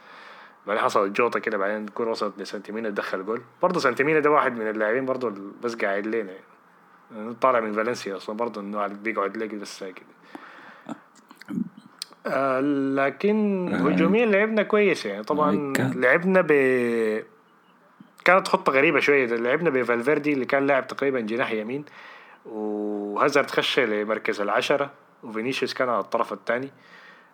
بعدين 0.68 0.84
حصلت 0.84 1.18
جوطة 1.18 1.40
كده 1.40 1.58
بعدين 1.58 1.86
الكورة 1.86 2.10
وصلت 2.10 2.40
لسانتيمينا 2.40 2.90
دخل 2.90 3.26
جول. 3.26 3.42
برضه 3.62 3.80
سانتيمينا 3.80 4.20
ده 4.20 4.32
واحد 4.32 4.58
من 4.58 4.70
اللاعبين 4.70 5.06
برضه 5.06 5.34
بس 5.64 5.76
قاعد 5.76 6.08
لنا 6.08 6.32
يعني. 6.32 7.34
طالع 7.42 7.60
من 7.60 7.74
فالنسيا 7.74 8.18
أصلا 8.18 8.38
برضه 8.38 8.62
إنه 8.62 8.88
بيقعد 8.88 9.38
لك 9.38 9.56
بس 9.56 9.80
ساكت 9.80 10.04
آه 12.26 12.60
لكن 12.96 13.68
آه. 13.74 13.78
هجوميا 13.78 14.26
لعبنا 14.26 14.64
كويس 14.64 15.06
يعني. 15.06 15.24
طبعا 15.24 15.74
لعبنا 15.78 16.42
ب 16.42 16.48
كانت 18.26 18.48
خطة 18.48 18.72
غريبة 18.72 19.00
شوية. 19.00 19.26
لعبنا 19.26 19.70
بفالفيردي 19.70 20.34
اللي 20.34 20.46
كان 20.46 20.68
لاعب 20.68 20.88
تقريبا 20.88 21.20
جناح 21.20 21.52
يمين 21.52 21.86
وهازارد 22.46 23.52
خش 23.52 23.80
لمركز 23.80 24.42
العشرة 24.42 24.92
وفينيسيوس 25.24 25.74
كان 25.74 25.90
على 25.90 26.00
الطرف 26.00 26.34
الثاني. 26.34 26.72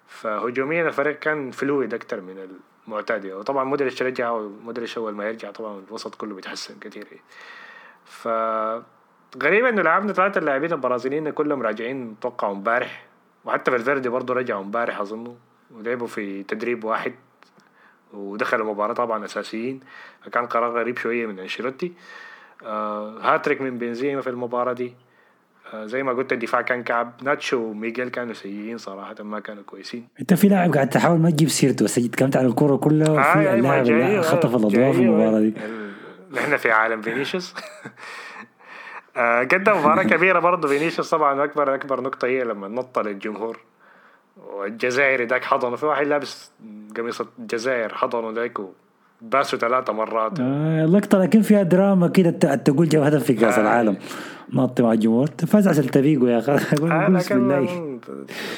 فهجوميا 0.07 0.87
الفريق 0.87 1.19
كان 1.19 1.51
fluid 1.51 1.93
أكثر 1.93 2.21
من 2.21 2.37
المعتاد 2.89 3.25
وطبعا 3.25 3.63
مودريتش 3.63 4.03
رجع 4.03 4.31
ومودريتش 4.31 4.97
أول 4.97 5.13
ما 5.13 5.25
يرجع. 5.25 5.51
طبعا 5.51 5.83
الوسط 5.87 6.15
كله 6.15 6.35
بيتحسن 6.35 6.79
كثير. 6.79 7.07
ف 8.05 8.27
غريب 9.43 9.65
إنه 9.65 9.81
لعبنا 9.81 10.13
ثلاثة 10.13 10.39
اللاعبين 10.39 10.73
البرازيليين 10.73 11.29
كلهم 11.29 11.61
راجعين 11.61 12.15
أتوقع 12.19 12.51
امبارح. 12.51 13.05
وحتى 13.45 13.71
فالفيردي 13.71 14.09
برضه 14.09 14.33
رجعوا 14.33 14.61
امبارح 14.61 14.99
اظنه 14.99 15.37
ولعبوا 15.71 16.07
في 16.07 16.43
تدريب 16.43 16.83
واحد. 16.83 17.15
ودخلوا 18.13 18.65
المباراة 18.65 18.93
طبعا 18.93 19.25
أساسيين. 19.25 19.79
فكان 20.21 20.45
قرار 20.45 20.71
غريب 20.71 20.97
شوية 20.97 21.25
من 21.25 21.39
أنشيلوتي. 21.39 21.93
آه 22.63 23.19
هاتريك 23.21 23.61
من 23.61 23.77
بنزيما 23.77 24.21
في 24.21 24.29
المباراة 24.29 24.73
دي. 24.73 24.95
زي 25.75 26.03
ما 26.03 26.13
قلت 26.13 26.33
الدفاع 26.33 26.61
كان 26.61 26.83
كعب. 26.83 27.13
ناتشو 27.23 27.57
وميغيل 27.57 28.09
كانوا 28.09 28.33
سيئين 28.33 28.77
صراحة 28.77 29.15
ما 29.19 29.39
كانوا 29.39 29.63
كويسين. 29.63 30.07
أنت 30.19 30.33
في 30.33 30.47
لاعب 30.47 30.73
قاعد 30.73 30.89
تحاول 30.89 31.19
ما 31.19 31.29
تجيب 31.29 31.49
سيرته 31.49 31.85
بس 31.85 31.95
تكلمت 31.95 32.37
عن 32.37 32.45
الكورة 32.45 32.75
كلها 32.75 33.09
وفي 33.09 33.19
آه 33.19 33.53
اللاعب 33.53 33.85
اللي 33.85 34.21
خطف 34.21 34.55
الاضواء 34.55 34.91
في 34.91 34.99
المباراة 34.99 35.39
دي. 35.39 35.53
نحن 36.31 36.57
في 36.57 36.71
عالم 36.71 37.01
فينيسيوس. 37.01 37.53
آه 39.17 39.39
قدم 39.39 39.77
مباراة 39.77 40.03
كبيرة 40.03 40.39
برضه. 40.39 40.67
فينيسيوس 40.67 41.09
طبعا 41.09 41.43
أكبر 41.43 41.75
أكبر 41.75 42.01
نقطة 42.01 42.25
هي 42.25 42.43
لما 42.43 42.67
نط 42.67 42.99
للجمهور 42.99 43.59
والجزائري 44.37 45.25
ذاك 45.25 45.43
حضنه. 45.43 45.75
في 45.75 45.85
واحد 45.85 46.07
لابس 46.07 46.51
قميص 46.97 47.21
الجزائر 47.39 47.93
حضنه 47.93 48.31
ذاك 48.41 48.57
وباسوا 49.21 49.59
ثلاثة 49.59 49.93
مرات. 49.93 50.39
آه 50.39 50.85
لقطة 50.85 51.17
لكن 51.17 51.41
فيها 51.41 51.63
دراما 51.63 52.07
كده 52.07 52.55
تقول 52.55 52.89
جاب 52.89 53.03
هدف 53.03 53.23
في 53.23 53.33
كأس 53.33 53.57
آه. 53.57 53.61
العالم. 53.61 53.97
نط 54.53 54.81
مع 54.81 54.91
الجمهور 54.93 55.27
فاز 55.47 55.67
على 55.67 55.75
سلتافيجو 55.75 56.27
يا 56.27 56.39
أخي. 56.39 56.51
آه 56.91 57.09
لكن 57.09 57.99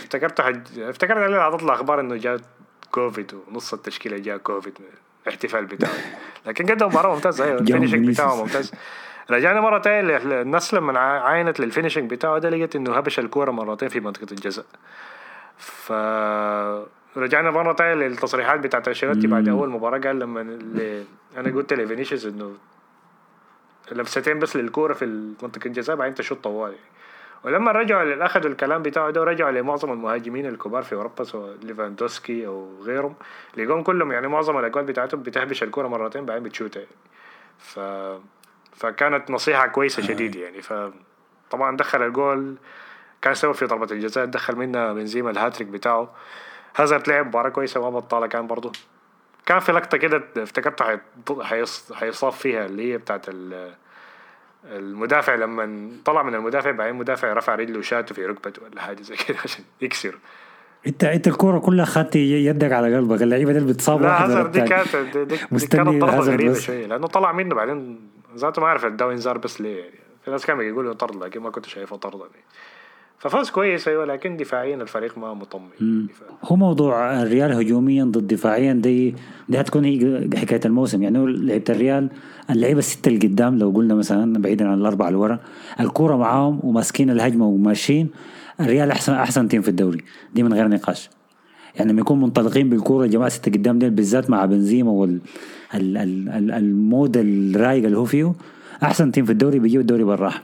افتكرت 0.01 0.41
حج... 0.41 0.79
افتكرت 0.79 1.17
عليه 1.17 1.57
تطلع 1.57 1.73
أخبار 1.73 1.99
إنه 1.99 2.15
جاء 2.15 2.37
كوفيد 2.91 3.31
ونص 3.47 3.73
التشكيلة 3.73 4.17
جاء 4.17 4.37
كوفيد. 4.37 4.73
الاحتفال 5.23 5.65
بتاعه. 5.65 5.91
لكن 6.47 6.65
قدم 6.65 6.85
مباراة 6.87 7.13
ممتازة. 7.13 7.45
أيوه 7.45 7.59
ال 7.59 7.64
finishing 7.64 8.07
بتاعه 8.07 8.41
ممتاز. 8.41 8.71
رجعنا 9.31 9.61
مرة 9.61 9.77
تانية 9.77 10.17
الناس 10.41 10.73
لما 10.73 10.99
عاينت 10.99 11.59
لل 11.59 11.68
finishing 11.68 12.09
بتاعه 12.11 12.37
ده 12.39 12.49
لقيت 12.49 12.75
إنه 12.75 12.93
هبش 12.93 13.19
الكورة 13.19 13.51
مرتين 13.51 13.89
في 13.89 13.99
منطقة 13.99 14.27
الجزاء. 14.31 14.65
ف 15.57 15.91
رجعنا 17.17 17.51
مرة 17.51 17.73
تانية 17.73 17.93
للتصريحات 18.07 18.59
بتاعت 18.59 18.87
انشيلوتي 18.87 19.27
بعد 19.27 19.49
أول 19.49 19.69
مباراة 19.69 19.99
قال 19.99 20.19
لما 20.19 20.41
اللي 20.41 21.03
أنا 21.37 21.55
قلت 21.55 21.73
لفينيسيوس 21.73 22.25
إنه 22.25 22.53
لمستين 23.91 24.39
بس 24.39 24.55
للكورة 24.55 24.93
في 24.93 25.05
منطقة 25.43 25.67
الجزاء 25.67 25.95
بعدين 25.95 26.15
تشوط 26.15 26.43
طوال. 26.43 26.71
يعني. 26.71 26.85
ولما 27.43 27.71
رجعوا 27.71 28.25
أخذوا 28.25 28.51
الكلام 28.51 28.81
بتاعه 28.81 29.09
ده 29.09 29.21
ورجعوا 29.21 29.51
لمعظم 29.51 29.91
المهاجمين 29.91 30.45
الكبار 30.45 30.83
في 30.83 30.95
أوروبا 30.95 31.23
سواء 31.23 31.57
ليفاندوسكي 31.63 32.47
أو 32.47 32.69
غيرهم. 32.81 33.15
لقوهم 33.57 33.83
كلهم 33.83 34.11
يعني 34.11 34.27
معظم 34.27 34.57
الاجوال 34.59 34.85
بتاعتهم 34.85 35.23
بتهبش 35.23 35.63
الكورة 35.63 35.87
مرتين 35.87 36.25
بعدين 36.25 36.43
بتشوتها 36.43 36.79
يعني. 36.79 36.95
ف 37.59 37.79
فكانت 38.75 39.31
نصيحة 39.31 39.67
كويسة 39.67 40.03
شديد 40.03 40.35
يعني. 40.35 40.61
فطبعا 40.61 41.77
دخل 41.77 42.01
الجول 42.01 42.55
كان 43.21 43.33
سبب 43.33 43.51
في 43.51 43.65
ضربة 43.65 43.87
الجزاء 43.91 44.25
دخل 44.25 44.55
منها 44.55 44.93
بنزيما 44.93 45.31
الهاتريك 45.31 45.67
بتاعه. 45.67 46.09
هازارد 46.75 47.09
لعب 47.09 47.27
مباراة 47.27 47.49
كويسة 47.49 47.79
وما 47.79 47.99
بطالة 47.99 48.27
كان 48.27 48.47
برضه. 48.47 48.71
كان 49.45 49.59
في 49.59 49.71
لقطة 49.71 49.97
كده 49.97 50.23
افتكرته 50.37 50.99
حيصاف 51.93 52.39
فيها 52.39 52.65
اللي 52.65 52.93
هي 52.93 52.97
بتاعت 52.97 53.25
المدافع 54.65 55.35
لما 55.35 55.91
طلع 56.05 56.23
من 56.23 56.35
المدافع 56.35 56.71
بعدين 56.71 56.93
المدافع 56.93 57.33
رفع 57.33 57.55
رجله 57.55 57.79
وشاته 57.79 58.15
في 58.15 58.25
ركبته 58.25 58.63
ولا 58.63 58.81
حاجة 58.81 59.01
زي 59.01 59.15
كده 59.15 59.37
عشان 59.43 59.63
يكسر 59.81 60.17
انت 60.87 61.03
انت 61.03 61.27
الكورة 61.27 61.59
كلها 61.59 61.85
خدت 61.85 62.15
يدك 62.15 62.71
على 62.71 62.95
قلبك 62.95 63.21
اللعيبة 63.21 63.53
دي 63.53 63.59
بتصاب 63.59 64.01
لا 64.01 64.25
هازارد 64.25 64.51
دي 64.51 64.61
كانت 64.61 64.95
دي, 64.95 65.25
دي, 65.25 65.37
دي 65.51 65.67
كانت 65.67 65.89
ضربة 65.89 66.19
غريبة 66.19 66.53
شوية 66.53 66.85
لأنه 66.85 67.07
طلع 67.07 67.31
منه 67.31 67.55
بعدين 67.55 68.09
ذاته 68.35 68.61
ما 68.61 68.67
اعرف 68.67 68.85
اداه 68.85 69.11
انذار 69.11 69.37
بس 69.37 69.61
ليه 69.61 69.79
يعني. 69.79 69.99
في 70.25 70.31
ناس 70.31 70.45
كانوا 70.45 70.63
يقولوا 70.63 70.93
طرد 70.93 71.23
لكن 71.23 71.39
ما 71.39 71.49
كنت 71.49 71.65
شايفه 71.65 71.95
طرد 71.95 72.19
يعني. 72.19 72.45
ففاز 73.21 73.49
كويس 73.49 73.87
أيوه 73.87 74.05
لكن 74.05 74.37
دفاعيا 74.37 74.75
الفريق 74.75 75.17
ما 75.17 75.33
مطمن 75.33 76.07
هو 76.43 76.55
موضوع 76.55 77.21
الريال 77.21 77.51
هجوميا 77.51 78.03
ضد 78.03 78.27
دفاعيا 78.27 78.73
دي 78.73 79.15
دي 79.49 79.59
هتكون 79.59 79.85
هي 79.85 80.29
حكاية 80.35 80.59
الموسم. 80.65 81.03
يعني 81.03 81.25
لعيبه 81.25 81.63
الريال 81.69 82.09
اللعيبة 82.49 82.79
الستة 82.79 83.09
اللي 83.09 83.27
قدام 83.27 83.57
لو 83.57 83.69
قلنا 83.69 83.95
مثلا 83.95 84.41
بعيدا 84.41 84.67
عن 84.67 84.77
الأربعة 84.81 85.07
اللي 85.07 85.19
ورا 85.19 85.39
الكوره 85.79 86.15
معاهم 86.15 86.59
وماسكين 86.63 87.09
الهجمة 87.09 87.47
وماشيين 87.47 88.09
الريال 88.59 88.91
أحسن 88.91 89.13
أحسن 89.13 89.47
team 89.47 89.61
في 89.61 89.69
الدوري. 89.69 90.03
دي 90.33 90.43
من 90.43 90.53
غير 90.53 90.67
نقاش. 90.67 91.09
يعني 91.75 91.91
لما 91.91 92.01
يكون 92.01 92.21
منطلقين 92.21 92.69
بالكوره 92.69 93.05
الجماعة 93.05 93.29
سته 93.29 93.51
قدام 93.51 93.79
ديل 93.79 93.89
بالذات 93.89 94.29
مع 94.29 94.45
بنزيما 94.45 94.91
وال 94.91 95.19
ال 95.75 95.97
ال 95.97 96.29
ال 96.29 96.51
ال 96.51 96.64
mood 96.64 97.17
الرايق 97.17 97.85
اللي 97.85 97.97
هو 97.97 98.05
فيه 98.05 98.33
أحسن 98.83 99.11
team 99.11 99.25
في 99.25 99.31
الدوري 99.31 99.59
بيجيب 99.59 99.81
الدوري 99.81 100.03
بالراحة. 100.03 100.43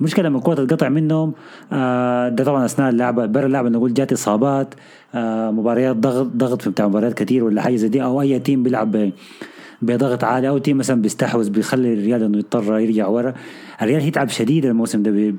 المشكلة 0.00 0.28
لما 0.28 0.38
الكوره 0.38 0.54
تتقطع 0.54 0.88
منهم 0.88 1.32
آه 1.72 2.28
ده 2.28 2.44
طبعا 2.44 2.64
أثناء 2.64 2.90
اللعبه 2.90 3.26
برا 3.26 3.46
اللعبه 3.46 3.68
نقول 3.68 3.94
جات 3.94 4.12
إصابات 4.12 4.74
آه 5.14 5.50
مباريات 5.50 5.96
ضغط 5.96 6.26
ضغط 6.26 6.62
في 6.62 6.70
بتاع 6.70 6.88
مباريات 6.88 7.14
كثير 7.14 7.44
ولا 7.44 7.62
حاجة 7.62 7.76
زي 7.76 7.88
دي 7.88 8.02
أو 8.02 8.20
أي 8.20 8.38
team 8.38 8.62
بيلعب 8.62 9.10
بضغط 9.82 10.24
عالي 10.24 10.48
أو 10.48 10.58
team 10.58 10.78
مثلا 10.78 11.02
بيستحوذ 11.02 11.50
بيخلي 11.50 11.92
الريال 11.94 12.22
إنه 12.22 12.38
يضطر 12.38 12.78
يرجع 12.78 13.06
ورا. 13.06 13.34
الريال 13.82 14.08
يتعب 14.08 14.28
شديد 14.28 14.64
الموسم 14.64 15.02
ده 15.02 15.34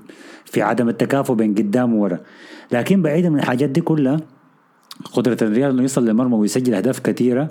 في 0.45 0.61
عدم 0.61 0.89
التكافؤ 0.89 1.33
بين 1.33 1.55
قدام 1.55 1.95
وورا. 1.95 2.19
لكن 2.71 3.01
بعيدا 3.01 3.29
من 3.29 3.39
الحاجات 3.39 3.69
دي 3.69 3.81
كلها 3.81 4.17
قدرة 5.13 5.37
الريال 5.41 5.71
إنه 5.71 5.81
يوصل 5.81 6.05
للمرمى 6.05 6.35
ويسجل 6.35 6.73
أهداف 6.73 6.99
كثيرة 6.99 7.47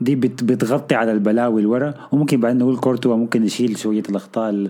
دي 0.00 0.16
بتغطي 0.16 0.94
على 0.94 1.12
البلاوي 1.12 1.56
اللي 1.56 1.66
ورا 1.72 1.94
وممكن 2.12 2.40
بعدين 2.40 2.58
نقول 2.58 2.76
كورتوا 2.76 3.16
ممكن 3.16 3.44
يشيل 3.44 3.78
شوية 3.78 4.02
الأخطاء 4.08 4.68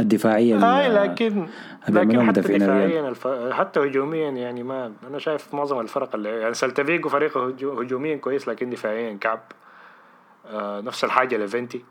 الدفاعية 0.00 0.56
آه 0.56 1.04
لكن 1.04 1.46
لكن 1.88 2.26
حتى 2.26 2.40
دفاعيا. 2.40 3.08
الف... 3.08 3.28
حتى 3.52 3.80
هجوميا 3.80 4.30
يعني 4.30 4.62
ما 4.62 4.92
أنا 5.08 5.18
شايف 5.18 5.54
معظم 5.54 5.80
الفرق 5.80 6.14
اللي 6.14 6.40
يعني 6.40 6.54
سلتافيجو 6.54 7.08
فريقه 7.08 7.46
هجوميا 7.62 8.16
كويس 8.16 8.48
لكن 8.48 8.70
دفاعيا 8.70 9.18
كعب. 9.20 9.40
آه 10.46 10.80
نفس 10.80 11.04
الحاجة 11.04 11.36
ليفنتي 11.36 11.84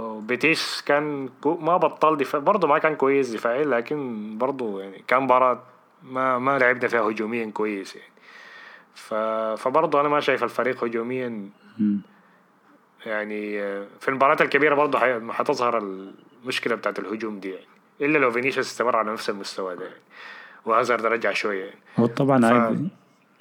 بيتيس 0.00 0.82
كان 0.86 1.28
ما 1.44 1.76
بطل 1.76 2.16
دفاع 2.16 2.40
برضه 2.40 2.68
ما 2.68 2.78
كان 2.78 2.94
كويس 2.94 3.30
دفاعيا 3.30 3.64
لكن 3.64 4.28
برضه 4.38 4.80
يعني 4.80 5.04
كان 5.08 5.22
مباراة 5.22 5.62
ما 6.02 6.38
ما 6.38 6.58
لعبنا 6.58 6.88
فيها 6.88 7.00
هجوميا 7.00 7.50
كويس 7.50 7.96
يعني. 7.96 8.12
ف... 8.94 9.14
فبرضه 9.62 10.00
أنا 10.00 10.08
ما 10.08 10.20
شايف 10.20 10.44
الفريق 10.44 10.84
هجوميا 10.84 11.50
يعني 13.06 13.58
في 14.00 14.08
المباريات 14.08 14.42
الكبيرة 14.42 14.74
برضه 14.74 14.98
حتظهر 15.32 15.78
المشكلة 16.42 16.74
بتاعت 16.74 16.98
الهجوم 16.98 17.40
دي 17.40 17.48
يعني. 17.48 17.66
إلا 18.00 18.18
لو 18.18 18.30
فينيسيوس 18.30 18.66
استمر 18.66 18.96
على 18.96 19.12
نفس 19.12 19.30
المستوى 19.30 19.76
ده 19.76 19.82
يعني. 19.82 19.96
وهازارد 20.66 21.06
رجع 21.06 21.32
شوية 21.32 21.64
يعني. 21.64 21.80
هو 21.96 22.06
طبعا 22.06 22.40
ف... 22.74 22.78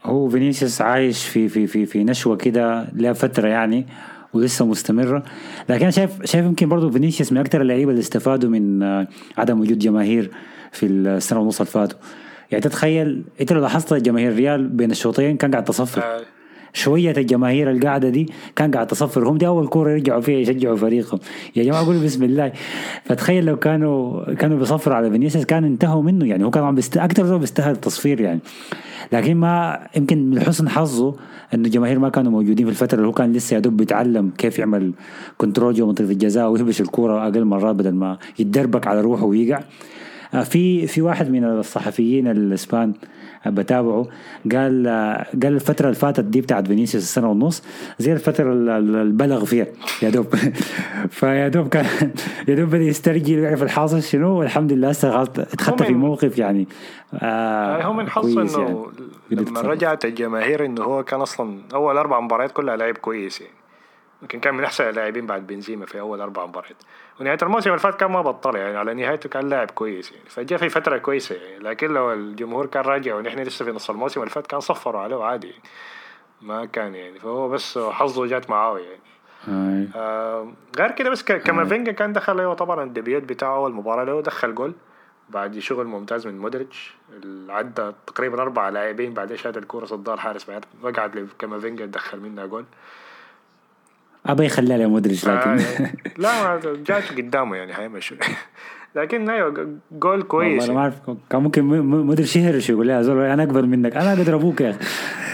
هو 0.05 0.29
فينيسيوس 0.29 0.81
عايش 0.81 1.27
في 1.27 1.49
في 1.49 1.67
في 1.67 1.85
في 1.85 2.03
نشوة 2.03 2.37
كده 2.37 2.89
لها 2.93 3.13
فترة 3.13 3.47
يعني 3.47 3.87
ولسه 4.33 4.65
مستمرة. 4.65 5.23
لكن 5.69 5.81
أنا 5.81 5.91
شايف 5.91 6.25
شايف 6.25 6.45
يمكن 6.45 6.69
برضه 6.69 6.89
فينيسيوس 6.89 7.31
من 7.31 7.37
أكثر 7.37 7.61
اللعيبة 7.61 7.91
اللي 7.91 8.01
استفادوا 8.01 8.49
من 8.49 8.83
عدم 9.37 9.61
وجود 9.61 9.79
جماهير 9.79 10.31
في 10.71 10.85
السنة 10.85 11.39
ونص 11.39 11.61
اللي 11.61 11.71
فاتوا. 11.71 11.99
يعني 12.51 12.63
تتخيل 12.63 13.23
أنت 13.41 13.53
لو 13.53 13.61
لاحظت 13.61 13.93
جماهير 13.93 14.31
الريال 14.31 14.67
بين 14.67 14.91
الشوطين 14.91 15.37
كان 15.37 15.51
قاعد 15.51 15.63
تصفر. 15.63 16.25
شوية 16.73 17.11
الجماهير 17.17 17.71
القاعدة 17.71 18.09
دي 18.09 18.29
كان 18.55 18.71
قاعد 18.71 18.87
تصفر 18.87 19.29
هم 19.29 19.37
دي 19.37 19.47
أول 19.47 19.67
كورة 19.67 19.91
يرجعوا 19.91 20.21
فيها 20.21 20.39
يشجعوا 20.39 20.75
فريقهم. 20.75 21.19
يا 21.55 21.63
جماعة 21.63 21.85
قولوا 21.85 22.03
بسم 22.03 22.23
الله. 22.23 22.51
فتخيل 23.05 23.45
لو 23.45 23.55
كانوا 23.55 24.33
كانوا 24.33 24.57
بيصفروا 24.57 24.95
على 24.95 25.11
فينيسيوس 25.11 25.45
كان 25.45 25.63
انتهوا 25.63 26.03
منه 26.03 26.25
يعني. 26.25 26.45
هو 26.45 26.49
كان 26.49 26.63
عم 26.63 26.75
بيست... 26.75 26.97
أكثر 26.97 27.25
زول 27.25 27.39
بيستاهل 27.39 27.71
التصفير 27.71 28.21
يعني. 28.21 28.39
لكن 29.11 29.35
ما 29.35 29.79
يمكن 29.95 30.29
من 30.29 30.39
حسن 30.39 30.69
حظه 30.69 31.15
إنه 31.53 31.65
الجماهير 31.65 31.99
ما 31.99 32.09
كانوا 32.09 32.31
موجودين 32.31 32.65
في 32.65 32.71
الفترة 32.71 32.97
اللي 32.97 33.07
هو 33.07 33.11
كان 33.11 33.33
لسه 33.33 33.53
يا 33.55 33.59
دوب 33.59 33.77
بيتعلم 33.77 34.31
كيف 34.37 34.59
يعمل 34.59 34.93
control 35.37 35.73
جوا 35.73 35.87
منطقة 35.87 36.11
الجزاء 36.11 36.49
ويهبش 36.49 36.81
الكورة 36.81 37.27
أقل 37.27 37.45
مرات 37.45 37.75
بدل 37.75 37.93
ما 37.93 38.17
يتدربك 38.39 38.87
على 38.87 39.01
روحه 39.01 39.25
ويقع. 39.25 39.59
في 40.31 40.87
في 40.87 41.01
واحد 41.01 41.31
من 41.31 41.43
الصحفيين 41.43 42.27
الإسبان 42.27 42.93
بتابعه 43.45 44.07
قال 44.51 44.87
آه، 44.87 45.25
قال 45.43 45.53
الفترة 45.53 45.85
اللي 45.85 45.95
فاتت 45.95 46.23
دي 46.23 46.41
بتاعت 46.41 46.67
فينيسيوس 46.67 47.03
السنة 47.03 47.29
ونص 47.31 47.63
زي 47.99 48.13
الفترة 48.13 48.53
اللي 48.53 49.13
بلغ 49.13 49.45
فيها. 49.45 49.67
يا 50.03 50.09
دوب 50.09 50.35
فيا 51.19 51.47
دوب 51.47 51.69
كان 51.69 51.85
يا 52.47 52.55
دوب 52.55 52.69
بدأ 52.69 52.83
يسترجي 52.83 53.39
ويعرف 53.39 53.63
الحاصل 53.63 54.03
شنو 54.03 54.39
والحمد 54.39 54.73
لله 54.73 54.89
هسه 54.89 55.21
اتخطى 55.21 55.85
في 55.85 55.93
موقف 55.93 56.37
يعني 56.37 56.67
آه 57.13 57.83
هو 57.83 57.93
من 57.93 58.09
حظه 58.09 58.41
إنه 58.41 58.87
يعني. 59.31 59.45
لما 59.45 59.61
رجعت 59.61 60.05
الجماهير 60.05 60.65
إنه 60.65 60.83
هو 60.83 61.03
كان 61.03 61.21
أصلا 61.21 61.61
أول 61.73 61.97
أربع 61.97 62.19
مباريات 62.19 62.51
كلها 62.51 62.75
لعب 62.75 62.97
كويس 62.97 63.41
يعني. 63.41 63.53
يمكن 64.21 64.39
كان 64.39 64.55
من 64.55 64.63
أحسن 64.63 64.89
اللاعبين 64.89 65.25
بعد 65.25 65.47
بنزيما 65.47 65.85
في 65.85 65.99
أول 65.99 66.21
أربع 66.21 66.45
مباريات. 66.45 66.77
ونهاية 67.19 67.37
الموسم 67.43 67.69
اللي 67.69 67.79
فات 67.79 67.95
كان 67.95 68.11
ما 68.11 68.21
بطل 68.21 68.55
يعني 68.55 68.77
على 68.77 68.93
نهايته 68.93 69.29
كان 69.29 69.49
لاعب 69.49 69.71
كويس 69.71 70.11
يعني. 70.11 70.29
فجاء 70.29 70.59
في 70.59 70.69
فترة 70.69 70.97
كويسة 70.97 71.35
يعني. 71.35 71.59
لكن 71.59 71.93
لو 71.93 72.13
الجمهور 72.13 72.65
كان 72.65 72.83
راجع 72.83 73.15
ونحن 73.15 73.39
لسه 73.39 73.65
في 73.65 73.71
نص 73.71 73.89
الموسم 73.89 74.21
اللي 74.21 74.31
فات 74.31 74.47
كان 74.47 74.59
صفروا 74.59 75.01
عليه 75.01 75.23
عادي 75.23 75.47
يعني. 75.47 75.61
ما 76.41 76.65
كان 76.65 76.95
يعني. 76.95 77.19
فهو 77.19 77.49
بس 77.49 77.77
حظه 77.77 78.25
جات 78.25 78.49
معاه 78.49 78.79
يعني. 78.79 78.99
آه 79.95 80.51
غير 80.77 80.91
كده 80.91 81.09
بس 81.09 81.23
كامافينجا 81.23 81.91
كان 81.91 82.13
دخل 82.13 82.39
أيوه 82.39 82.53
طبعا 82.53 82.83
ال 82.83 82.90
debut 82.90 83.23
بتاعه 83.23 83.55
اول 83.55 83.73
مباراه 83.73 84.03
له 84.03 84.21
دخل 84.21 84.55
جول 84.55 84.73
بعد 85.29 85.59
شغل 85.59 85.85
ممتاز 85.85 86.27
من 86.27 86.39
مودريتش 86.39 86.93
عدى 87.49 87.91
تقريبا 88.07 88.41
أربع 88.41 88.69
لاعبين 88.69 89.13
بعدين 89.13 89.37
شات 89.37 89.57
الكوره 89.57 89.85
صدها 89.85 90.13
الحارس 90.13 90.49
بعد 90.49 90.65
وقعت 90.83 91.15
لكامافينجا 91.15 91.85
دخل 91.85 92.19
منها 92.19 92.45
جول. 92.45 92.65
ابى 94.31 94.45
يخليها 94.45 94.77
لمودريتش 94.77 95.27
لكن. 95.27 95.49
آه 95.49 95.59
لا 96.17 96.59
جات 96.85 97.11
قدامه 97.17 97.55
يعني 97.55 97.73
حيمشي 97.73 98.15
لكن 98.95 99.29
أيوه 99.29 99.77
جول 99.91 100.23
كويس 100.23 100.61
والله 100.61 100.75
ما 100.75 100.81
أعرف 100.81 100.95
كان 101.29 101.41
ممكن 101.41 101.63
مودريتش 101.85 102.35
يهرش 102.35 102.69
يقول 102.69 102.89
يا 102.89 103.01
زول 103.01 103.21
أنا 103.21 103.43
أكبر 103.43 103.61
منك 103.61 103.95
أنا 103.95 104.13
أقدر 104.13 104.35
أبوك 104.35 104.61
يا 104.61 104.69
أخي. 104.69 104.79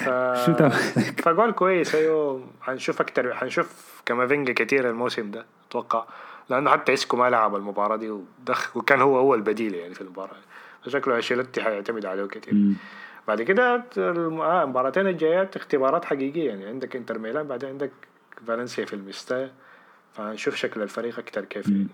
شو 0.46 0.70
فجول 1.18 1.52
كويس 1.52 1.96
أيوه 1.96 2.42
حنشوف 2.62 3.02
أكتر 3.02 3.34
حنشوف 3.34 4.02
كامافينجا 4.06 4.54
كثير 4.54 4.90
الموسم 4.90 5.32
ده 5.32 5.46
أتوقع. 5.70 6.06
لأنه 6.50 6.70
حتى 6.70 6.94
إسكو 6.94 7.18
ما 7.18 7.30
لعب 7.30 7.56
المباراة 7.56 7.96
دي 7.96 8.10
ودخل 8.10 8.80
وكان 8.80 9.02
هو 9.02 9.18
هو 9.18 9.36
البديل 9.36 9.76
يعني 9.76 9.94
في 9.94 10.02
المباراة. 10.02 10.36
فشكله 10.86 11.16
أنشيلوتي 11.16 11.62
حيعتمد 11.62 12.06
عليه 12.06 12.26
كثير 12.26 12.54
بعد 13.28 13.42
كده 13.42 13.84
آه، 13.98 14.12
المباراتين 14.64 15.08
الجايات 15.08 15.56
اختبارات 15.56 16.06
حقيقية 16.06 16.48
يعني 16.48 16.66
عندك 16.66 16.96
إنتر 16.96 17.20
ميلان 17.20 17.48
بعدين 17.48 17.70
عندك 17.70 17.92
فالنسيا 18.48 18.86
في 18.86 18.94
المستوى 18.94 19.52
فنشوف 20.14 20.56
شكل 20.56 20.82
الفريق 20.82 21.20
أكثر 21.20 21.46
كيف 21.46 21.70
يعني. 21.70 21.88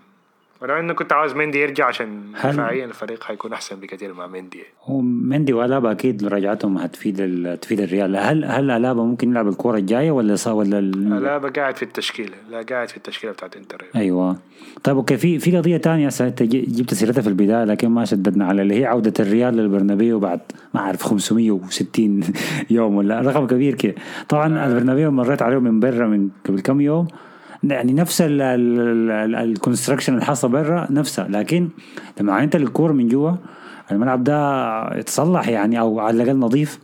ولو 0.62 0.74
إنه 0.74 0.92
كنت 0.92 1.12
عاوز 1.12 1.34
مندي 1.34 1.58
يرجع 1.58 1.86
عشان 1.86 2.20
دفاعيا 2.44 2.84
الفريق 2.84 3.24
حيكون 3.24 3.52
أحسن 3.52 3.76
بكثير 3.76 4.14
مع 4.14 4.26
مندي. 4.26 4.62
هو 4.84 5.00
مندي 5.00 5.52
وألابا 5.52 5.90
أكيد 5.90 6.24
رجعتهم 6.24 6.78
هتفيد 6.78 7.16
تفيد 7.62 7.80
الريال. 7.80 8.16
هل 8.16 8.44
هل 8.44 8.70
ألابا 8.70 9.02
ممكن 9.02 9.30
يلعب 9.30 9.48
الكورة 9.48 9.78
الجاية 9.78 10.10
ولا 10.10 10.34
صار 10.34 10.54
ولا 10.54 10.78
ألابا 10.78 11.48
قاعد 11.48 11.76
في 11.76 11.82
التشكيلة 11.82 12.34
لا 12.50 12.62
قاعد 12.62 12.88
في 12.88 12.96
التشكيلة 12.96 13.32
بتاعت 13.32 13.56
إنتر. 13.56 13.84
أيوه. 13.96 14.36
طيب 14.84 14.96
okay 14.96 15.16
في 15.16 15.38
في 15.38 15.56
قضية 15.56 15.78
ثانية 15.78 16.08
جبت 16.40 16.94
سيرتها 16.94 17.22
في 17.22 17.28
البداية 17.28 17.64
لكن 17.64 17.88
ما 17.88 18.04
شددنا 18.04 18.46
على 18.46 18.62
اللي 18.62 18.80
هي 18.80 18.86
عودة 18.86 19.12
الريال 19.20 19.56
للبرنابيو 19.56 20.18
بعد 20.18 20.40
ما 20.74 20.80
أعرف 20.80 21.02
560 21.02 22.20
يوم 22.70 22.96
ولا 22.96 23.20
رقم 23.20 23.46
كبير 23.46 23.74
كده. 23.74 23.94
طبعا. 24.28 24.66
البرنابيو 24.66 25.10
مريت 25.10 25.42
عليه 25.42 25.58
من 25.58 25.80
برا 25.80 26.06
من 26.06 26.28
قبل 26.46 26.60
كم 26.60 26.80
يوم. 26.80 27.08
يعني 27.64 27.92
نفس 27.92 28.22
ال 28.22 28.37
construction 28.37 30.14
اللي 30.14 30.24
حاصل 30.24 30.48
برا 30.48 30.86
نفسها. 30.90 31.28
لكن 31.28 31.68
لما 32.20 32.34
عينت 32.34 32.56
الكور 32.56 32.92
من 32.92 33.08
جوا 33.08 33.32
الملعب 33.90 34.24
ده 34.24 34.96
يتصلح 34.96 35.48
يعني 35.48 35.80
أو 35.80 36.00
على 36.00 36.22
الأقل 36.22 36.38
نظيف 36.38 36.78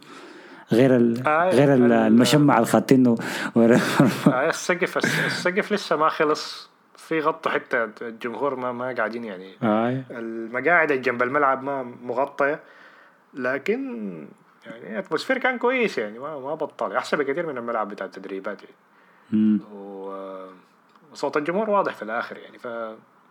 غير 0.73 1.14
آه 1.26 1.50
غير 1.50 1.75
المشمع 1.75 2.58
الخاتينه 2.58 3.16
آه 3.56 4.49
السقف 4.49 4.99
السقف 4.99 5.73
لسه 5.73 5.97
ما 5.97 6.08
خلص. 6.08 6.68
في 6.97 7.20
غطوا 7.20 7.52
حتى 7.52 7.88
الجمهور 8.02 8.56
ما 8.56 8.73
ما 8.73 8.92
قاعدين 8.92 9.25
يعني. 9.25 9.52
آه. 9.62 10.02
المقاعد 10.11 10.92
جنب 10.92 11.23
الملعب 11.23 11.62
ما 11.62 11.83
مغطيه 12.03 12.61
لكن 13.35 14.26
يعني 14.66 14.98
اتموسفير 14.98 15.38
كان 15.38 15.59
كويس 15.59 15.98
يعني 15.98 16.18
ما 16.18 16.38
ما 16.38 16.55
بطل. 16.55 16.92
أحسن 16.92 17.16
بكثير 17.16 17.46
من 17.46 17.59
الملعب 17.59 17.88
بتاع 17.88 18.07
التدريبات 18.07 18.59
يعني. 18.62 19.61
و 19.72 20.12
صوت 21.18 21.37
الجمهور 21.37 21.70
واضح 21.70 21.94
في 21.94 22.02
الآخر 22.02 22.37
يعني 22.37 22.59
ف 22.59 22.68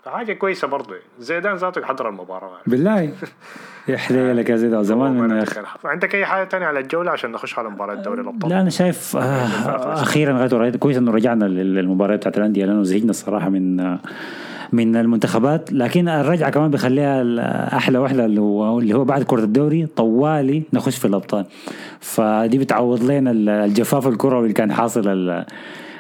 فحاجة 0.06 0.34
كويسة 0.34 0.68
برضه 0.68 0.94
يعني. 0.94 1.06
زيدان 1.20 1.56
ذاته 1.56 1.80
يحضر 1.82 2.10
المباراة 2.10 2.48
يعني. 2.50 2.62
بالله. 2.68 3.12
يا 3.88 3.98
حليلك 3.98 4.50
يا 4.50 4.56
زيدان 4.56 4.84
زمان 4.84 5.30
يا 5.30 5.44
أخي. 5.44 5.62
عندك 5.86 6.16
أي 6.16 6.26
حاجة 6.26 6.48
ثانية 6.48 6.66
على 6.66 6.80
الجولة 6.80 7.12
عشان 7.12 7.32
نخش 7.32 7.60
على 7.60 7.70
مباراة 7.70 7.96
دوري 7.96 8.22
الأبطال؟ 8.22 8.50
لا 8.50 8.62
أنا 8.62 8.70
شايف 8.70 9.18
آه 9.18 9.48
أخيرا 10.04 10.38
غايته 10.38 10.78
كويس 10.78 10.98
إنه 10.98 11.12
رجعنا 11.12 11.46
للمباراة 11.46 12.16
بتاعت 12.16 12.38
الأندية 12.38 12.66
لأنه 12.66 12.84
زهقنا 12.84 13.10
الصراحة 13.10 13.50
من 13.50 13.98
من 14.72 14.96
المنتخبات. 14.96 15.74
لكن 15.74 16.08
الرجعة 16.10 16.50
كمان 16.50 16.72
بيخليها 16.72 17.78
أحلى 17.78 17.98
واحدة 17.98 18.26
اللي 18.26 18.42
هو 18.42 18.80
اللي 18.80 18.94
هو 18.94 19.04
بعد 19.04 19.24
كرة 19.24 19.44
الدوري 19.44 19.86
طوالي 19.86 20.64
نخش 20.74 20.98
في 20.98 21.06
الأبطال. 21.06 21.46
فدي 22.00 22.58
بتعوض 22.58 23.04
لنا 23.04 23.32
الجفاف 23.66 24.08
الكروي 24.08 24.42
اللي 24.44 24.54
كان 24.54 24.74
حاصل 24.74 25.46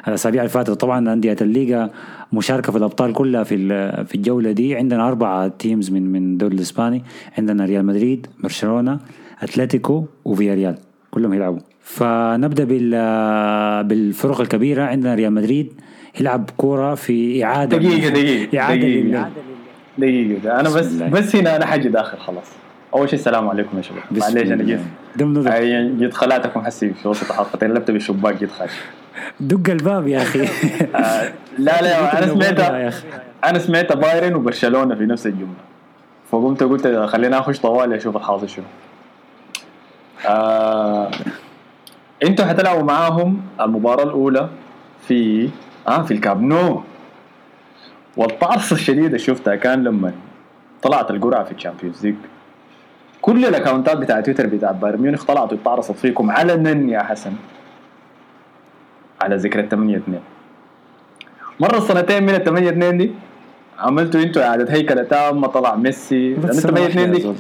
الأسابيع 0.08 0.42
اللي 0.42 0.50
فاتت. 0.50 0.72
طبعا 0.72 1.14
أندية 1.14 1.36
الليغا 1.42 1.90
مشاركة 2.34 2.72
في 2.72 2.78
الأبطال 2.78 3.14
كلها 3.14 3.44
في 3.44 3.58
في 4.06 4.16
الجولة 4.16 4.52
دي. 4.52 4.76
عندنا 4.76 5.08
أربعة 5.08 5.48
teams 5.48 5.92
من 5.92 6.12
من 6.12 6.34
الدوري 6.34 6.56
الإسباني. 6.56 7.04
عندنا 7.38 7.66
ريال 7.66 7.86
مدريد 7.86 8.28
برشلونة 8.44 9.00
أتلتيكو 9.42 10.06
وفيا 10.26 10.54
ريال 10.54 10.76
كلهم 11.12 11.34
يلعبوا. 11.34 11.60
فنبدأ 11.82 12.64
بال 12.64 12.92
بالفرق 13.84 14.42
الكبيرة. 14.42 14.84
عندنا 14.84 15.16
ريال 15.16 15.34
مدريد 15.34 15.74
يلعب 16.20 16.50
كورة 16.58 16.96
في 16.96 17.44
إعادة 17.44 17.78
دقيقة 17.78 18.10
دقيقة 18.10 18.60
إعادة 18.60 18.82
دقيقة. 18.82 19.30
دقيقة. 19.98 20.60
أنا 20.60 20.70
بس 20.70 20.94
بس 20.94 21.36
هنا 21.36 21.56
أنا 21.56 21.66
حاجي 21.66 21.90
داخل 21.90 22.18
خلاص. 22.18 22.46
أول 22.94 23.10
شيء 23.10 23.20
السلام 23.20 23.50
عليكم 23.50 23.78
يا 23.78 23.82
شباب. 23.82 24.04
معليش 24.12 24.52
أنا 24.52 24.64
جيت. 24.64 24.80
جيت 26.00 26.14
خلاتكم 26.14 26.62
حسي 26.62 26.94
في 26.94 27.08
وسط 27.08 27.32
حلقتين. 27.32 27.74
لبت 27.74 27.92
بالشباك 27.92 28.40
جيت 28.40 28.52
خاش 28.52 28.72
دق 29.40 29.72
الباب 29.72 30.08
يا 30.08 30.22
أخي. 30.22 30.44
آه، 30.96 31.32
لا 31.58 31.82
لا 31.82 32.18
أنا 32.18 32.28
سمعت 32.28 32.60
أنا 33.46 33.60
سمعت 33.60 33.94
بايرن 33.94 34.36
وبرشلونة 34.36 34.96
في 34.96 35.06
نفس 35.06 35.28
الجملة. 35.28 35.68
فقمت 36.32 36.64
قلت 36.64 36.88
خلينا 36.88 37.40
أخش 37.40 37.60
طوالي 37.60 37.96
أشوف 37.96 38.18
الحاصل 38.18 38.50
شنو. 38.50 38.66
آه 40.28 41.12
أنتوا 42.24 42.46
حتلعبوا 42.46 42.84
معاهم 42.84 43.42
المباراة 43.62 44.04
الأولى 44.04 44.50
في 45.08 45.50
آه 45.88 46.02
في 46.02 46.14
الكابنو 46.14 46.84
والطعصه 48.18 48.74
الشديده 48.74 49.08
اللي 49.08 49.20
شفتها 49.20 49.56
كان 49.56 49.84
لما 49.84 50.14
طلعت 50.82 51.12
القرعة 51.12 51.44
في 51.44 51.52
ال 51.52 51.57
Champions 51.57 52.06
League. 52.06 52.16
كل 53.22 53.46
الأكونتات 53.46 53.98
بتاع 53.98 54.22
تويتر 54.22 54.48
بتاع 54.48 54.72
بايرن 54.72 55.02
ميونخ 55.02 55.24
طلعت 55.24 55.54
واتعرصت 55.54 55.92
فيكم 55.96 56.32
علنا 56.32 56.92
يا 56.92 57.04
حسن. 57.04 57.34
على 59.22 59.36
ذكرى 59.36 59.68
8 59.68 59.98
2 59.98 60.22
مرة 61.60 61.80
سنتين 61.80 62.24
من 62.24 62.36
ال 62.36 62.44
8 62.44 62.70
2 62.70 62.98
دي 62.98 63.12
عملتوا 63.80 64.22
أنتوا 64.22 64.44
إعادة 64.44 64.74
هيكلة 64.74 65.04
تامة 65.04 65.48
طلع 65.48 65.76
ميسي. 65.76 66.34
لأن 66.34 66.52
8 66.52 66.88
2 66.88 67.12
دي 67.12 67.34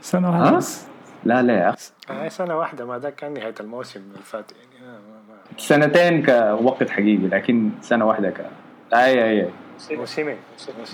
سنة 0.00 0.30
واحدة 0.30 0.56
بس. 0.56 0.86
لا 1.24 1.42
لا 1.42 1.54
يا 1.54 1.68
أخي. 1.70 2.30
سنة 2.30 2.56
واحدة 2.56 2.84
ما 2.86 2.98
ده 2.98 3.10
كان 3.10 3.34
نهاية 3.34 3.54
الموسم 3.60 4.00
اللي 4.00 4.22
فات 4.24 4.52
يعني. 4.52 4.94
سنتين 5.58 6.22
كوقت 6.22 6.90
حقيقي 6.90 7.26
لكن 7.26 7.70
سنة 7.82 8.04
واحدة 8.04 8.30
ك 8.30 8.40
اي 8.94 9.24
اي 9.24 9.40
اي 9.90 9.96
موسمين 9.96 10.36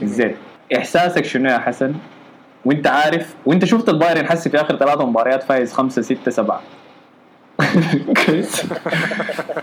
زين. 0.03 0.37
إحساسك 0.77 1.25
شنو 1.25 1.51
يا 1.51 1.59
حسن؟ 1.59 1.95
وأنت 2.65 2.87
عارف 2.87 3.35
وأنت 3.47 3.65
شفت 3.65 3.89
البايرن 3.89 4.27
حسي 4.27 4.51
في 4.51 4.61
آخر 4.61 4.77
ثلاث 4.77 5.01
مباريات 5.01 5.43
فايز 5.43 5.73
خمسة 5.73 6.03
ستة 6.03 6.31
سبعة. 6.31 6.61
كويس 6.61 6.80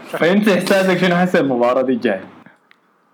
فأنت 0.10 0.48
إحساسك 0.48 0.98
شنو 0.98 1.16
هسه 1.16 1.40
المباراة 1.40 1.82
دي 1.82 1.94
الجاية؟ 1.94 2.24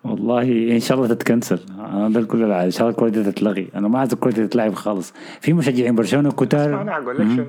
والله 0.03 0.41
إن 0.71 0.79
شاء 0.79 0.97
الله 0.97 1.07
تتكنسل. 1.07 1.59
أنا 1.79 2.09
ده 2.09 2.21
كل 2.21 2.51
إن 2.51 2.71
شاء 2.71 2.81
الله 2.81 2.91
الكره 2.91 3.09
دي 3.09 3.31
تتلغي. 3.31 3.67
أنا 3.75 3.87
ما 3.87 3.99
عايز 3.99 4.13
الكره 4.13 4.31
دي 4.31 4.47
تتلعب 4.47 4.73
خالص. 4.73 5.13
في 5.41 5.53
مشجعين 5.53 5.95
برشلونة 5.95 6.31
كتار 6.31 6.81
أنا 6.81 6.97
أقول 6.97 7.15
لك 7.17 7.21
شنو؟ 7.21 7.45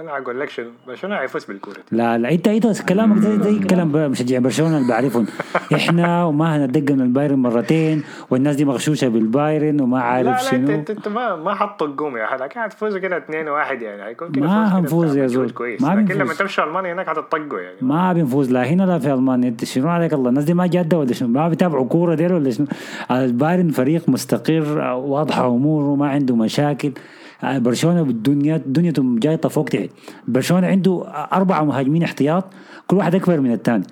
أنا 0.00 0.18
أقول 0.18 0.40
لك 0.40 0.48
شنو 0.50 0.70
برشلونة 0.86 1.16
حيفوز 1.16 1.44
بالكورة. 1.44 1.76
لا 1.92 2.18
لا 2.18 2.30
انت 2.30 2.48
إنت 2.48 2.82
كلامك 2.82 3.18
زي, 3.18 3.38
زي 3.38 3.58
كلام 3.58 4.10
مشجعين 4.10 4.42
برشلونة 4.42 4.76
اللي 4.76 4.88
بعرفهم. 4.88 5.26
إحنا 5.74 6.24
وما 6.24 6.56
هندق 6.56 6.92
من 6.92 7.00
البايرن 7.00 7.38
مرتين 7.38 8.02
والناس 8.30 8.56
دي 8.56 8.64
مغشوشة 8.64 9.08
بالبايرن 9.08 9.80
وما 9.80 10.00
عارف 10.00 10.26
لا 10.26 10.50
شنو. 10.50 10.68
لا 10.68 10.74
انت, 10.74 10.90
إنت 10.90 11.08
ما 11.08 11.36
ما 11.36 11.54
حطوا 11.54 11.86
القوم 11.86 12.16
يا 12.16 12.26
حدا 12.26 12.46
كانت 12.46 12.72
تفوز 12.72 12.96
كده 12.96 13.16
2 13.16 13.48
1 13.48 13.82
يعني. 13.82 14.02
هيكون 14.02 14.32
كده 14.32 14.46
ما 14.46 14.78
هنفوز 14.78 15.16
يا 15.16 15.26
زول. 15.26 15.52
ما 15.80 15.94
لكن 15.94 16.14
لما 16.14 16.34
تمشوا 16.34 16.64
ألمانيا 16.64 16.92
هناك 16.92 17.08
حتطقوا 17.08 17.60
يعني. 17.60 17.76
ما 17.80 18.12
بنفوز 18.12 18.52
لا 18.52 18.66
هنا 18.66 18.82
لا 18.82 18.98
في 18.98 19.12
ألمانيا. 19.12 19.48
إنت 19.48 19.64
شنو 19.64 19.88
عليك 19.88 20.12
الله؟ 20.12 20.28
الناس 20.28 20.44
دي 20.44 20.54
ما 20.54 20.66
جادة 20.66 20.98
ولا 20.98 21.12
شنو؟ 21.12 21.28
ما 21.28 21.48
بيتابعوا 21.48 21.86
كورة 21.86 22.14
ديل 22.14 22.32
ولا 22.32 22.50
شنو؟ 22.50 22.66
البايرن 23.10 23.68
فريق 23.68 24.08
مستقر 24.08 24.78
واضحة 24.94 25.46
أموره 25.46 25.96
ما 25.96 26.08
عنده 26.08 26.36
مشاكل. 26.36 26.92
برشلونة 27.44 28.02
بالدنيا 28.02 28.62
دنيته 28.66 29.02
جايطه 29.18 29.48
فوق 29.48 29.64
تحت. 29.64 29.88
برشلونة 30.28 30.66
عنده 30.66 31.04
أربعة 31.32 31.64
مهاجمين 31.64 32.02
احتياط 32.02 32.44
كل 32.86 32.96
واحد 32.96 33.14
أكبر 33.14 33.40
من 33.40 33.52
الثاني. 33.52 33.84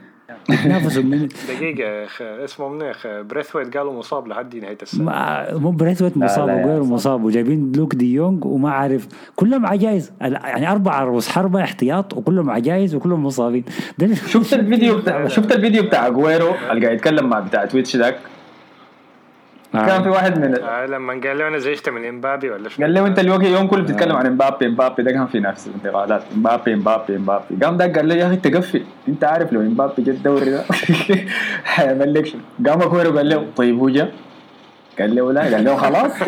بيتنافسوا 0.49 1.03
من 1.03 1.29
دقيقة 1.49 2.05
أخ 2.05 2.23
اسمه 2.23 2.91
أخ؟ 2.91 3.07
بريثويت 3.07 3.77
قالوا 3.77 3.93
مصاب 3.99 4.29
لحد 4.29 4.57
نهاية 4.57 4.79
السنة. 4.83 5.05
ما- 5.05 5.55
مو 5.59 5.71
بريثويت 5.71 6.17
مصاب 6.17 6.49
أخي. 6.49 6.81
مصاب. 6.81 7.25
وجايبين 7.25 7.73
لوك 7.77 7.95
دي 7.95 8.13
يونغ 8.15 8.47
وما 8.47 8.71
عارف 8.71 9.09
كلهم 9.37 9.67
عجايز. 9.67 10.13
يعني 10.21 10.71
أربعة 10.73 11.05
رؤوس 11.05 11.29
حربة 11.29 11.63
احتياط 11.63 12.15
وكلهم 12.15 12.51
عجايز 12.51 12.95
وكلهم 12.95 13.27
مصابين. 13.27 13.65
شفت 14.27 14.53
الفيديو 14.55 14.99
بتاع 14.99 15.29
شفت 15.37 15.53
الفيديو 15.53 15.83
بتاع 15.83 16.07
أجويرو؟ 16.07 16.47
اللي 16.71 16.85
قاعد 16.87 16.97
يتكلم 16.97 17.29
مع 17.29 17.41
بتاع 17.41 17.65
تويتش 17.65 17.97
ذاك؟ 17.97 18.19
آه. 19.75 19.87
كان 19.87 20.03
في 20.03 20.09
واحد 20.09 20.39
من 20.39 20.55
آه 20.63 20.87
لما 20.87 21.13
قال 21.13 21.39
له 21.39 21.49
أنا 21.49 21.59
زعجت 21.59 21.89
من 21.89 22.05
إمبابي 22.05 22.51
ولا 22.51 22.69
شنو 22.69 22.87
قال 22.87 22.95
له 22.95 23.07
أنت 23.07 23.19
الوقت 23.19 23.43
يوم 23.43 23.67
كله 23.67 23.83
بتتكلم 23.83 24.17
عن 24.17 24.27
إمبابي 24.27 24.67
إمبابي 24.67 25.03
ده 25.03 25.11
كان 25.13 25.27
في 25.27 25.41
نفس 25.41 25.67
الانتقادات. 25.67 26.23
إمبابي 26.37 26.75
إمبابي 26.75 27.17
إمبابي. 27.17 27.45
قام 27.65 27.77
ده 27.77 27.87
قال 27.87 28.09
له 28.09 28.15
يا 28.15 28.27
أخي 28.27 28.37
تقفل. 28.37 28.83
أنت 29.09 29.25
عارف 29.25 29.53
لو 29.53 29.61
إمبابي 29.61 30.03
جا 30.03 30.13
الدوري 30.13 30.51
ده 30.51 30.65
حيعمل 31.65 32.15
لك 32.15 32.27
شنو 32.27 32.41
قام 32.67 32.83
اكويرو 32.83 33.17
قال 33.17 33.29
له 33.29 33.47
طيب 33.57 33.79
هو 33.79 33.89
جا 33.89 34.09
قال 35.01 35.15
له 35.15 35.33
لا 35.33 35.41
قال 35.41 35.65
له 35.65 35.77
خلاص 35.77 36.13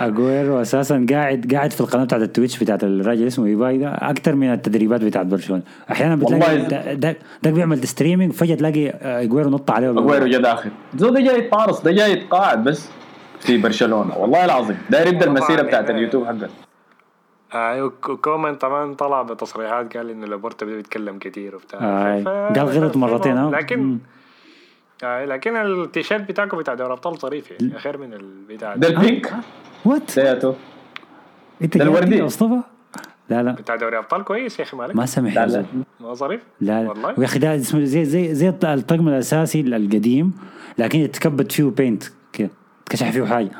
أجويرو 0.00 0.60
أساسا 0.60 1.06
قاعد 1.10 1.52
قاعد 1.54 1.70
في 1.72 1.80
القناة 1.80 2.04
بتاعت 2.04 2.22
التويتش 2.22 2.58
بتاعت 2.62 2.84
الراجل 2.84 3.26
اسمه 3.26 3.46
ايباي 3.46 3.78
ده 3.78 3.88
أكثر 3.88 4.34
من 4.34 4.52
التدريبات 4.52 5.04
بتاعت 5.04 5.26
برشلونة. 5.26 5.62
أحيانا 5.90 6.16
بتلاقي 6.16 6.52
والله 6.54 6.68
ده, 6.68 6.94
ده, 6.94 7.16
ده 7.42 7.50
بيعمل 7.50 7.88
streaming 7.88 8.32
فجأة 8.32 8.54
تلاقي 8.54 8.88
آه، 8.88 9.22
أجويرو 9.22 9.50
نط 9.50 9.70
عليه. 9.70 9.90
أجويرو 9.90 10.26
جا 10.26 10.38
داخل. 10.38 10.70
زول 10.96 11.14
ده 11.14 11.20
جاي 11.20 11.38
يتطارص 11.38 11.82
ده 11.82 11.92
جاي 11.92 12.12
يتقاعد 12.12 12.64
بس 12.64 12.88
في 13.40 13.56
برشلونة. 13.58 14.18
والله 14.18 14.44
العظيم. 14.44 14.76
داير 14.90 15.06
يبدا 15.06 15.26
المسيرة 15.26 15.62
بتاعت 15.62 15.90
اليوتيوب 15.90 16.26
حقه. 16.26 16.48
آه 17.54 17.84
وك- 17.84 18.08
وكومان 18.08 18.54
طبعا 18.54 18.94
طلع 18.94 19.22
بتصريحات 19.22 19.96
قال 19.96 20.10
انه 20.10 20.26
لابورتا 20.26 20.66
بده 20.66 20.78
يتكلم 20.78 21.18
كثير 21.18 21.54
وبتاع. 21.56 21.78
آه. 21.82 22.48
قال 22.56 22.68
غلط 22.68 22.96
مرتين 22.96 23.36
آه. 23.36 23.50
لكن 23.50 23.78
مم. 23.80 23.98
آه 25.04 25.24
لكن 25.24 25.56
التيشيرت 25.56 26.28
بتاعكم 26.28 26.58
بتاع 26.58 26.74
دوري 26.74 26.92
أبطال 26.92 27.18
ظريف 27.18 27.50
يعني 27.50 27.78
خير 27.78 27.98
من 27.98 28.12
البتاع 28.12 28.76
ده. 28.76 28.88
ال 28.88 28.97
pink 28.97 29.32
وات 29.84 30.16
ده 30.16 30.22
يا 30.22 30.54
انت 31.62 31.76
ده 31.76 31.84
قاعد 31.84 31.96
الوردي. 31.96 32.18
يا 32.18 32.24
مصطفى؟ 32.24 32.60
لا 33.28 33.42
لا. 33.42 33.52
بتاع 33.52 33.76
دوري 33.76 33.98
أبطال 33.98 34.24
كويس 34.24 34.58
يا 34.58 34.64
أخي 34.64 34.76
مالك؟ 34.76 34.96
ما 34.96 35.06
سمح 35.06 35.34
لا 35.34 35.42
يا 35.42 35.46
لا. 35.46 35.64
ما 36.00 36.14
ظريف؟ 36.14 36.40
لا 36.60 36.82
لا. 36.82 36.88
والله. 36.88 37.14
ويا 37.18 37.24
أخي 37.26 37.38
ده 37.38 37.56
اسمه 37.56 37.84
زي 37.84 38.04
زي 38.04 38.34
زي 38.34 38.48
الطقم 38.48 39.08
الأساسي 39.08 39.60
القديم 39.60 40.32
لكن 40.78 40.98
يتكبت 40.98 41.52
فيه 41.52 41.64
بينت 41.64 42.04
كده 42.32 42.50
تكشح 42.86 43.10
فيه 43.10 43.24
حاجة. 43.24 43.50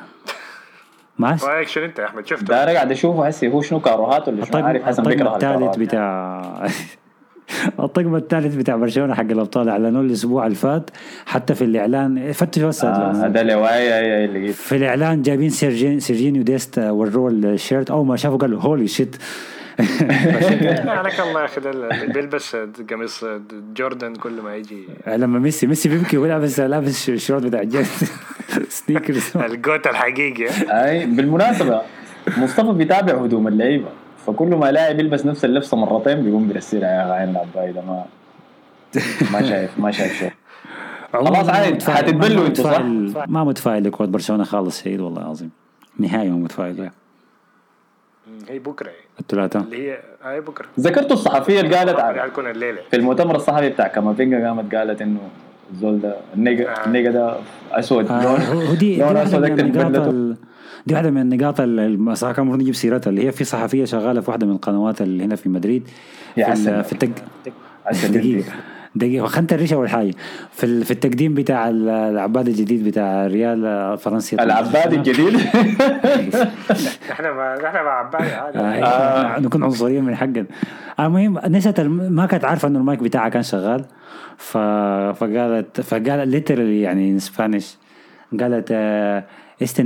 ما 1.18 1.38
رايك 1.42 1.68
شنو 1.68 1.85
أنت 1.85 1.98
يا 1.98 2.05
أحمد؟ 2.05 2.27
شفته. 2.27 2.46
ده 2.46 2.62
أنا 2.62 2.72
قاعد 2.72 2.90
اشوفه 2.90 3.27
هسه 3.27 3.48
هو 3.48 3.61
شنو 3.62 3.81
كاروهات 3.81 4.29
ولا 4.29 4.44
شنو؟ 4.44 4.66
عارف 4.66 4.83
حسن 4.83 5.03
بيكره 5.03 5.29
الثالث 5.37 5.44
الكاروهات 5.44 5.79
بتاع 5.79 6.66
الطقم 7.81 8.17
الثالث 8.17 8.55
بتاع 8.55 8.77
برشلونة 8.77 9.15
حق 9.15 9.21
الأبطال 9.21 9.69
أعلنوه 9.69 10.03
الأسبوع 10.03 10.47
اللي 10.47 10.57
فات 10.57 10.91
حتى 11.27 11.55
في 11.55 11.65
الإعلان. 11.65 12.33
فتشوا 12.33 12.69
بس 12.69 12.85
آه 12.85 13.43
لواي 13.43 13.99
اي 13.99 14.25
اللي 14.25 14.47
قلت 14.47 14.57
في 14.57 14.77
الإعلان 14.77 15.23
جايبين 15.23 15.51
سيرجين 15.51 16.01
سيرجينيو 16.01 16.43
ديست 16.43 16.79
وروه 16.79 17.31
الشيرت. 17.31 17.91
أول 17.91 18.07
ما 18.07 18.17
شافه 18.17 18.37
قال 18.37 18.51
له 18.51 18.59
هولي 18.59 18.87
شيت 18.87 19.17
عليك 19.81 21.21
الله 21.21 21.41
يا 21.41 21.45
أخي 21.45 21.61
بيلبس 22.07 22.57
قميص 22.91 23.25
جوردن 23.77 24.15
كل 24.15 24.41
ما 24.41 24.57
يجي. 24.57 24.83
لما 25.07 25.39
ميسي 25.39 25.67
ميسي 25.67 25.89
بيبكي 25.89 26.17
ولابس 26.17 26.61
لابس 26.61 27.09
الشورت 27.09 27.43
بتاع 27.43 27.61
الجيت 27.61 27.87
سنيكرز 28.69 29.33
الجوت 29.51 29.87
الحقيقي 29.87 30.47
أي 30.71 31.07
بالمناسبة 31.07 31.83
مصطفى 32.39 32.73
بيتابع 32.73 33.13
هدوم 33.25 33.49
اللعيبة. 33.49 33.89
فكل 34.29 34.49
ما 34.49 34.73
لاعب 34.73 35.01
يلبس 35.01 35.27
نفس 35.27 35.45
اللبسة 35.45 35.77
مرتين 35.77 36.23
بيقوم 36.23 36.49
بيرسلها 36.49 36.91
يا 36.91 37.12
عين 37.12 37.29
العباية 37.29 37.71
ده 37.71 37.81
ما 37.81 38.05
ما 39.33 39.43
شايف 39.43 39.79
ما 39.79 39.91
شايف 39.91 40.19
شيء 40.19 40.33
خلاص 41.12 41.49
عادي، 41.49 41.85
حتتبلوا 41.85 42.47
أنتوا، 42.47 42.64
صح؟ 42.64 42.81
ما 43.29 43.45
متفائل 43.45 43.85
لكرة 43.85 44.07
برشلونة 44.07 44.45
خالص 44.45 44.81
سعيد 44.81 45.01
والله 45.01 45.23
العظيم 45.23 45.51
نهائي 45.99 46.31
ما 46.31 46.37
متفائل. 46.37 46.91
هي 48.49 48.59
بكرة 48.59 48.87
يعني. 48.87 49.01
الثلاثاء 49.21 49.62
اللي 49.62 49.91
هي 49.91 49.99
هاي 50.23 50.41
بكرة 50.41 50.67
ذكرتوا 50.81 51.12
الصحفية 51.12 51.61
اللي 51.61 51.77
قالت 51.77 52.01
حتكون 52.01 52.51
الليلة 52.51 52.79
في 52.91 52.97
المؤتمر 52.97 53.37
الصحفي 53.37 53.69
بتاع 53.69 53.88
كامافينجا 53.88 54.47
قامت 54.49 54.75
قالت 54.75 55.03
إنه 55.03 55.21
الزول 55.73 56.01
ده 56.01 56.17
النيجا 56.35 56.71
آه. 56.71 56.87
النيجا 56.87 57.11
ده 57.11 57.37
أسود 57.73 58.11
آه، 58.11 58.37
لون 58.83 59.17
أسود 59.17 59.51
من 59.51 59.79
أكتر 59.81 60.35
دي 60.88 60.94
واحدة 60.94 61.11
من 61.11 61.20
النقاط 61.20 61.61
اللي 61.61 61.83
كان 62.20 62.33
المفروض 62.38 62.61
نجيب 62.61 62.74
سيرتها 62.74 63.11
اللي 63.11 63.27
هي 63.27 63.33
في 63.33 63.44
صحفية 63.44 63.85
شغالة 63.85 64.20
في 64.20 64.31
واحدة 64.31 64.46
من 64.46 64.53
القنوات 64.53 65.01
اللي 65.03 65.24
هنا 65.24 65.37
في 65.37 65.48
مدريد 65.48 65.88
يا 66.37 66.55
في, 66.55 66.92
التق... 66.92 67.11
عسل 67.87 68.12
دقيقة 68.12 68.53
دقيقة. 68.94 69.27
خلنا 69.27 69.48
الريش 69.53 69.72
أول 69.72 69.88
حاجة. 69.88 70.11
في 70.53 70.85
في 70.85 70.90
التقديم 70.90 71.35
بتاع 71.35 71.68
ال- 71.68 71.88
العباد 71.88 72.48
الجديد 72.48 72.85
بتاع 72.85 73.27
ريال 73.27 73.66
آه، 73.66 73.96
فرنسا 73.96 74.42
العباد 74.42 74.92
الجديد؟ 74.92 75.37
إحنا 77.11 77.33
ما 77.37 77.66
إحنا 77.68 77.83
مع 77.83 77.90
عباية 77.90 78.35
عادي. 78.35 78.59
آه. 78.59 79.40
نكون 79.40 79.62
عنصريين 79.64 80.05
من 80.05 80.16
حقنا. 80.16 80.46
المهم 81.01 81.38
نسيت 81.48 81.81
ما 81.81 82.27
كانت 82.27 82.44
عارفه 82.44 82.68
إنه 82.68 82.79
المايك 82.79 83.03
بتاعها 83.03 83.29
كان 83.29 83.42
شغال. 83.42 83.85
ف... 84.37 84.59
فقالت 85.18 85.81
فقالت 85.81 86.29
literally 86.29 86.81
يعني 86.81 87.11
in 87.11 87.18
Spanish 87.18 87.77
قالت 88.40 88.72
este 89.62 89.81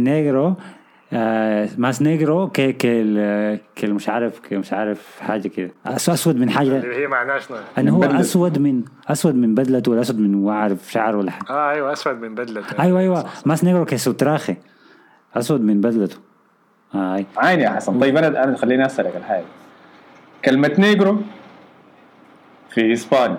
negro 1.12 1.74
más 1.78 2.02
negro 2.02 2.48
que 2.48 2.72
que 2.72 3.58
que 3.76 3.86
مش 3.86 4.08
عارف 4.08 4.38
que 4.38 4.56
مش 4.56 4.72
عارف 4.72 5.20
حاجة 5.20 5.48
كده. 5.48 5.70
أسود 5.86 6.36
من 6.36 6.50
حاجة. 6.50 6.78
اللي 6.78 6.96
هي 7.02 7.06
معناها 7.06 7.38
شنو؟ 7.38 7.56
انه 7.78 7.96
هو 7.96 8.00
بدلة. 8.00 8.20
أسود 8.20 8.58
من 8.58 8.82
أسود 9.08 9.34
من 9.34 9.54
بدلته 9.54 9.90
ولا 9.92 10.00
أسود 10.00 10.18
من 10.18 10.44
ما 10.44 10.52
اعرف 10.52 10.92
شعر 10.92 11.16
ولا 11.16 11.30
حاجة. 11.30 11.50
آه 11.50 11.70
أيوه 11.70 11.92
أسود 11.92 12.20
من 12.20 12.34
بدلته 12.34 12.82
أيوه 12.82 13.00
أيوه. 13.00 13.24
más 13.46 13.64
negro 13.64 13.84
que 13.84 13.96
su 13.96 14.11
traje. 14.11 14.56
أسود 15.34 15.60
من 15.60 15.80
بدلته 15.80 16.16
آه. 16.94 17.24
عين 17.36 17.60
يا 17.60 17.70
حسن. 17.70 18.00
طيب 18.00 18.16
أنا 18.16 18.44
أنا 18.44 18.56
خليني 18.56 18.86
أسألك 18.86 19.16
الحاجة. 19.16 19.44
كلمة 20.44 20.72
negro 20.78 21.20
في 22.70 22.92
إسبانيا 22.92 23.38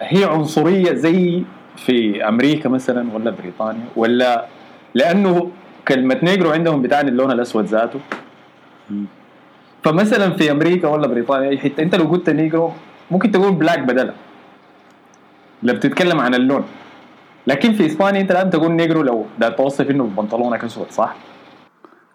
هي 0.00 0.24
عنصرية 0.24 0.94
زي 0.94 1.42
في 1.76 2.28
أمريكا 2.28 2.68
مثلا 2.68 3.12
ولا 3.12 3.30
بريطانيا 3.30 3.84
ولا 3.96 4.46
لأنه 4.94 5.50
كلمة 5.88 6.18
negro 6.22 6.50
عندهم 6.50 6.82
بتعني 6.82 7.08
اللون 7.10 7.30
الأسود 7.30 7.64
ذاته. 7.64 8.00
فمثلا 9.82 10.30
في 10.30 10.50
أمريكا 10.50 10.88
ولا 10.88 11.06
بريطانيا 11.06 11.48
أي 11.48 11.58
حتة 11.58 11.82
أنت 11.82 11.94
لو 11.94 12.04
قلت 12.04 12.30
negro 12.30 12.72
ممكن 13.10 13.30
تقول 13.30 13.52
black 13.54 13.78
بدلها 13.78 14.14
لو 15.62 15.74
بتتكلم 15.74 16.20
عن 16.20 16.34
اللون. 16.34 16.64
لكن 17.46 17.72
في 17.72 17.86
إسبانيا 17.86 18.20
أنت 18.20 18.32
لازم 18.32 18.50
تقول 18.50 18.72
negro 18.72 19.02
لو 19.02 19.26
ده 19.38 19.48
توصف 19.48 19.90
إنه 19.90 20.04
بنطلونك 20.16 20.64
أسود 20.64 20.90
صح؟ 20.90 21.14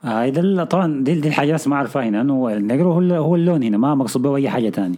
آه 0.05 0.29
ده 0.29 0.41
ال- 0.41 0.67
طبعا 0.69 1.03
دي, 1.03 1.15
دي 1.19 1.27
الحاجات 1.27 1.67
ما 1.67 1.75
أعرفها 1.75 2.03
هنا 2.03 2.21
إنه 2.21 2.47
ال 2.53 2.60
negro 2.60 2.91
هو 2.91 2.99
هو 2.99 3.35
اللون 3.35 3.63
هنا 3.63 3.77
ما 3.77 3.95
مقصود 3.95 4.21
به 4.21 4.35
اي 4.35 4.49
حاجة 4.49 4.69
ثانية 4.69 4.97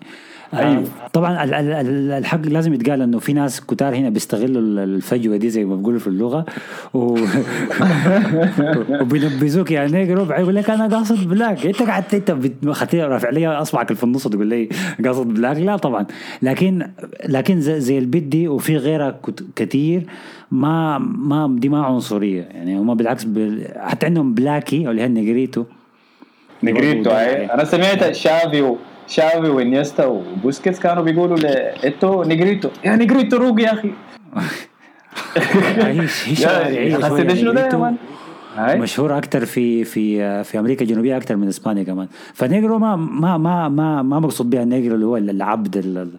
آه 0.53 0.57
أيوه. 0.57 0.83
طبعا 1.13 1.43
ال- 1.43 1.53
ال- 1.53 1.71
ال- 1.71 2.11
الحق 2.11 2.41
لازم 2.45 2.73
يتقال 2.73 3.01
إنه 3.01 3.19
في 3.19 3.33
ناس 3.33 3.61
كتار 3.61 3.95
هنا 3.95 4.09
بيستغلوا 4.09 4.61
ال- 4.61 4.79
الفجوة 4.79 5.37
دي 5.37 5.49
زي 5.49 5.65
ما 5.65 5.75
بيقولوا 5.75 5.99
في 5.99 6.07
اللغة. 6.07 6.45
و... 6.93 7.17
وبينبذوك 9.01 9.71
يا 9.71 9.87
negro 9.87 10.23
يقول 10.31 10.55
لك 10.55 10.69
أنا 10.69 10.87
قاصد 10.97 11.29
black 11.29 11.65
أنت 11.65 11.81
قعدت 11.83 12.13
أنت 12.13 12.35
خطير 12.69 13.09
رافع 13.09 13.29
لي 13.29 13.47
أصبعك 13.47 13.93
في 13.93 14.03
النص 14.03 14.27
تقول 14.27 14.47
لي 14.47 14.69
قاصد 15.05 15.27
black 15.27 15.57
لا 15.57 15.77
طبعا. 15.77 16.05
لكن 16.41 16.87
لكن 17.25 17.61
زي, 17.61 17.79
زي 17.79 17.97
البيت 17.97 18.23
دي 18.23 18.47
وفي 18.47 18.77
غيرها 18.77 19.11
كت- 19.27 19.45
كتير 19.55 20.03
ما 20.51 20.97
ما 20.97 21.55
دي 21.59 21.69
ما 21.69 21.85
عنصرية. 21.85 22.41
يعني 22.41 22.77
هم 22.77 22.93
بالعكس 22.93 23.23
ب... 23.23 23.63
حتى 23.77 24.05
عندهم 24.05 24.33
blackie 24.33 24.89
اللي 24.89 25.01
هي 25.01 25.05
ال 25.05 25.12
negrito. 25.12 25.63
negrito 26.63 27.09
أي. 27.09 27.45
أنا 27.53 27.63
سمعت 27.63 28.11
شافي 28.15 28.61
و... 28.61 28.77
شافي 29.09 29.49
وانيستا 29.49 30.05
وبوسكيتس 30.05 30.79
كانوا 30.79 31.03
بيقولوا 31.03 31.37
لإيتو 31.37 32.23
negrito 32.23 32.69
يا 32.85 32.95
negrito 32.95 33.37
روق 33.37 33.61
يا 33.61 33.73
أخي 33.73 33.91
شنو 37.35 37.51
ده 37.53 37.65
يا. 37.65 37.77
man؟ 37.77 37.95
مشهور 38.79 39.17
أكثر 39.17 39.45
في 39.45 39.83
في 39.83 40.43
في 40.43 40.59
أمريكا 40.59 40.81
الجنوبيه 40.85 41.17
أكثر 41.17 41.35
من 41.35 41.47
اسبانيا 41.47 41.83
كمان 41.83 42.07
فنيجرو 42.33 42.79
ما 42.79 42.95
ما 42.95 43.37
ما 43.37 43.69
ما, 43.69 44.01
ما 44.01 44.19
مقصود 44.19 44.49
بها 44.49 44.63
النيجرو 44.63 44.95
اللي 44.95 45.05
هو 45.05 45.17
العبد 45.17 45.77
ال- 45.77 45.97
ال- 45.97 46.11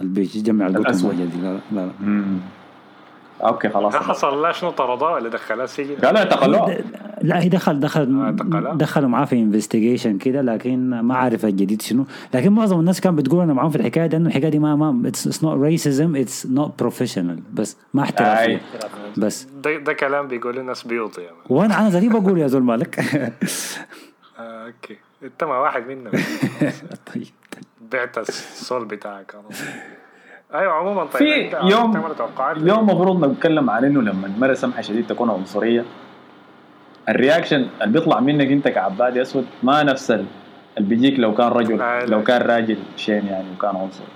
اللي 0.00 0.12
بيجمع 0.12 0.66
القطن 0.66 1.08
دي 1.16 1.24
لا 1.42 1.58
لا, 1.72 1.86
لا. 2.02 2.22
أوكي 3.42 3.68
خلاص. 3.68 3.96
حصل 3.96 4.42
لا 4.42 4.52
شنو 4.52 4.70
طردوه 4.70 5.12
ولا 5.12 5.28
دخلوه؟ 5.28 5.64
السجن 5.64 5.96
قالوا 5.96 6.18
اعتقلوه 6.20 6.78
لا 7.22 7.42
هي 7.42 7.48
دخل 7.48 7.80
دخل 7.80 8.20
اعتقلها؟ 8.22 8.74
دخلوا 8.74 9.08
معاه 9.08 9.24
في 9.24 9.36
investigation 9.36 10.18
كده 10.18 10.42
لكن 10.42 11.00
ما 11.00 11.14
عارف 11.14 11.44
الجديد 11.44 11.82
شنو. 11.82 12.04
لكن 12.34 12.52
معظم 12.52 12.80
الناس 12.80 13.00
كان 13.00 13.16
بتقول 13.16 13.42
أنا 13.42 13.52
معاهم 13.52 13.70
في 13.70 13.76
الحكاية 13.76 14.06
دي 14.06 14.16
إنه 14.16 14.28
الحكاية 14.28 14.50
دي 14.50 14.58
ما 14.58 14.76
ما 14.76 15.08
it's 15.08 15.44
not 15.44 15.58
racism 15.60 16.16
it's 16.16 16.46
not 16.46 16.78
professional 16.78 17.40
بس 17.52 17.76
ما 17.94 18.02
احترافية. 18.02 18.42
أي. 18.54 18.60
بس. 19.16 19.46
ده, 19.64 19.76
ده 19.76 19.92
كلام 19.92 20.28
بيقول 20.28 20.58
الناس 20.58 20.82
بيوطي 20.86 21.20
يعني. 21.22 21.36
وأنا 21.48 21.80
أنا 21.80 21.90
زي 21.90 22.08
بقول 22.08 22.38
يا 22.38 22.46
زول 22.46 22.62
مالك. 22.62 23.00
آه 24.38 24.66
أوكي. 24.66 24.96
انت 25.22 25.44
ما 25.44 25.58
واحد 25.58 25.86
منهم. 25.86 26.12
طيب. 27.14 27.26
بعت 27.92 28.18
ال 28.18 28.31
soul 28.31 28.84
بتاعك. 28.84 29.32
خلاص 29.32 29.60
أيوه 30.54 30.72
عموما 30.72 31.04
طيب 31.04 31.18
في 31.50 31.56
يوم 31.62 31.96
اليوم 32.56 32.90
المفروض 32.90 33.24
نتكلم 33.24 33.70
عن 33.70 33.84
انه 33.84 34.02
لما 34.02 34.26
المرأة 34.26 34.54
سمحة 34.54 34.82
شديد 34.82 35.06
تكون 35.06 35.30
عنصرية. 35.30 35.84
ال 37.08 37.13
reaction 37.13 37.56
اللي 37.82 37.92
بيطلع 37.92 38.20
منك 38.20 38.46
أنت 38.52 38.68
كعبادي 38.68 39.22
أسود 39.22 39.46
ما 39.62 39.82
نفس 39.82 40.10
ال- 40.10 40.24
اللي 40.78 40.88
بيجيك 40.88 41.18
لو 41.18 41.34
كان 41.34 41.48
رجل. 41.48 41.80
لو 42.10 42.22
كان 42.22 42.42
راجل 42.42 42.78
شين 42.96 43.26
يعني 43.26 43.44
وكان 43.58 43.76
عنصري. 43.76 44.06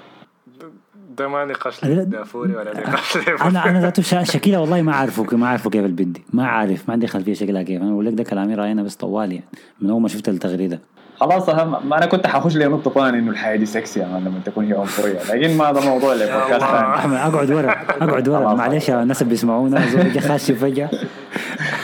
ده 1.19 1.29
ما 1.29 1.45
نقاش 1.45 1.85
لا. 1.85 1.89
لدافوري 2.03 2.57
ولا 2.57 2.81
نقاش 2.81 3.17
أنا 3.43 3.71
أنا 3.71 3.81
ذاته 3.81 4.23
شكلها 4.23 4.59
والله 4.59 4.83
ما 4.83 4.93
أعرفه 4.93 5.37
ما 5.37 5.47
أعرفه 5.47 5.71
كيف 5.71 5.85
البدي 5.85 6.23
ما 6.33 6.47
عارف 6.47 6.89
ما 6.89 6.93
عندي 6.93 7.07
خلفية 7.07 7.35
شكلها 7.35 7.63
كيف. 7.63 7.83
أنا 7.83 7.91
بقول 7.91 8.07
لك 8.07 8.13
ده 8.13 8.25
كلامي 8.25 8.55
رأينا 8.55 8.83
بس 8.83 8.97
طوال 8.97 9.33
يعني 9.33 9.45
من 9.81 9.91
أول 9.91 10.03
ما 10.03 10.09
شفت 10.09 10.29
التغريدة. 10.29 10.81
خلاص 11.21 11.49
اهم 11.49 11.89
ما 11.89 11.99
أنا 11.99 12.07
كنت 12.07 12.27
حخش 12.27 12.57
لي 12.57 12.65
نقطة 12.67 12.91
ثانية 12.91 13.19
إنه 13.19 13.31
الحياة 13.31 13.57
دي 13.57 13.67
سكسي 13.67 14.01
يعني 14.01 14.21
لما 14.21 14.41
تكون 14.45 14.65
هي 14.65 14.79
عنصرية 14.79 15.19
لكن 15.31 15.57
ما 15.57 15.71
هذا 15.71 15.81
موضوع 15.91 16.15
لبودكاست 16.15 16.53
الله. 16.53 17.01
ثاني. 17.01 17.17
أقعد 17.17 17.51
ورا 17.51 17.71
أقعد 18.01 18.29
ورا. 18.29 18.55
معلش 18.55 18.89
يا 18.89 19.03
الناس 19.03 19.23
اللي 19.23 19.31
بيسمعونا 19.31 19.87
زول 19.87 20.21
خاش 20.21 20.51
فجأة. 20.51 20.91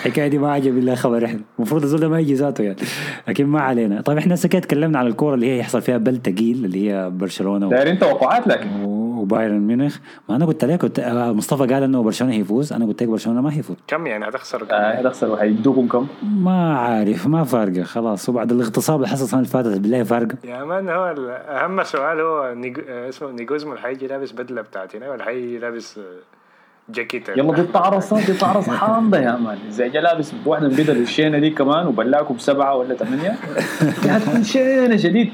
الحكاية 0.06 0.28
دي 0.28 0.38
ما 0.38 0.52
عجب 0.52 0.78
إلا 0.78 0.94
خبر 0.94 1.24
إحنا. 1.24 1.40
المفروض 1.58 1.82
الزول 1.82 2.00
ده 2.00 2.08
ما 2.08 2.20
يجي 2.20 2.34
ذاته 2.34 2.62
يعني. 2.64 2.76
لكن 3.28 3.46
ما 3.46 3.60
علينا. 3.60 4.00
طيب 4.00 4.18
إحنا 4.18 4.34
هسه 4.34 4.48
كده 4.48 4.60
تكلمنا 4.62 4.98
عن 4.98 5.06
الكورة 5.06 5.34
اللي 5.34 5.46
هي 5.50 5.58
يحصل 5.58 5.82
فيها 5.82 5.96
بل 5.98 6.16
تقيل 6.16 6.64
اللي 6.64 6.90
هي 6.92 7.10
برشلونة 7.10 7.66
و- 7.66 7.70
دايرين 7.70 7.98
توقعات 7.98 8.46
لكن. 8.48 8.66
وبايرن 9.20 9.60
ميونخ. 9.60 9.98
ما 10.28 10.36
أنا 10.36 10.46
قلت 10.46 10.64
لك 10.64 10.82
قلت 10.82 10.98
آه، 10.98 11.32
مصطفى 11.32 11.74
قال 11.74 11.82
إنه 11.82 12.02
برشلونة 12.02 12.34
هيفوز. 12.34 12.72
أنا 12.72 12.86
قلت 12.86 13.02
لك 13.02 13.08
برشلونة 13.08 13.40
ما 13.40 13.54
هيفوز. 13.54 13.76
كم 13.86 14.06
يعني 14.06 14.28
هتخسر؟ 14.28 14.64
كم؟ 14.64 14.74
آه، 14.74 14.92
هتخسر. 14.92 15.30
وحيدوكم 15.30 15.88
كم؟ 15.88 16.06
ما 16.22 16.78
عارف 16.78 17.26
ما 17.26 17.44
فارقة 17.44 17.82
خلاص. 17.82 18.28
وبعد 18.28 18.52
الاغتصاب 18.52 18.96
اللي 18.96 19.08
حصل 19.08 19.24
السنة 19.24 19.40
اللي 19.40 19.50
فاتت 19.50 19.78
بالله 19.78 20.02
فارقة. 20.02 20.36
يا 20.44 20.64
مان 20.64 20.88
هو 20.88 21.14
أهم 21.48 21.82
سؤال 21.82 22.20
هو 22.20 22.54
نيجو... 22.54 22.82
اسمه 22.88 23.30
نيجوزمو 23.30 23.76
حيجي 23.76 24.06
لابس 24.06 24.32
بدلة 24.32 24.62
بتاعت 24.62 24.96
هنا 24.96 25.10
ولا 25.10 25.24
حيجي 25.24 25.58
لابس 25.58 26.00
جاكيت. 26.88 27.28
يلا 27.28 27.54
دي 27.54 27.60
التعرصة 27.60 28.26
دي 28.26 28.32
تعرص 28.32 28.68
حامضة 28.68 29.18
يا 29.18 29.36
مان. 29.36 29.58
إذا 29.68 29.86
جا 29.86 30.00
لابس 30.00 30.32
بواحدة 30.44 30.68
من 30.68 30.74
بدل 30.74 30.96
الشينة 30.96 31.38
دي 31.38 31.50
كمان 31.50 31.86
وبلاكوا 31.86 32.36
بسبعة 32.36 32.76
ولا 32.76 32.94
ثمانية 32.94 33.34
دي 34.02 34.10
حتكون 34.10 34.42
شينة 34.42 34.96
شديد 34.96 35.32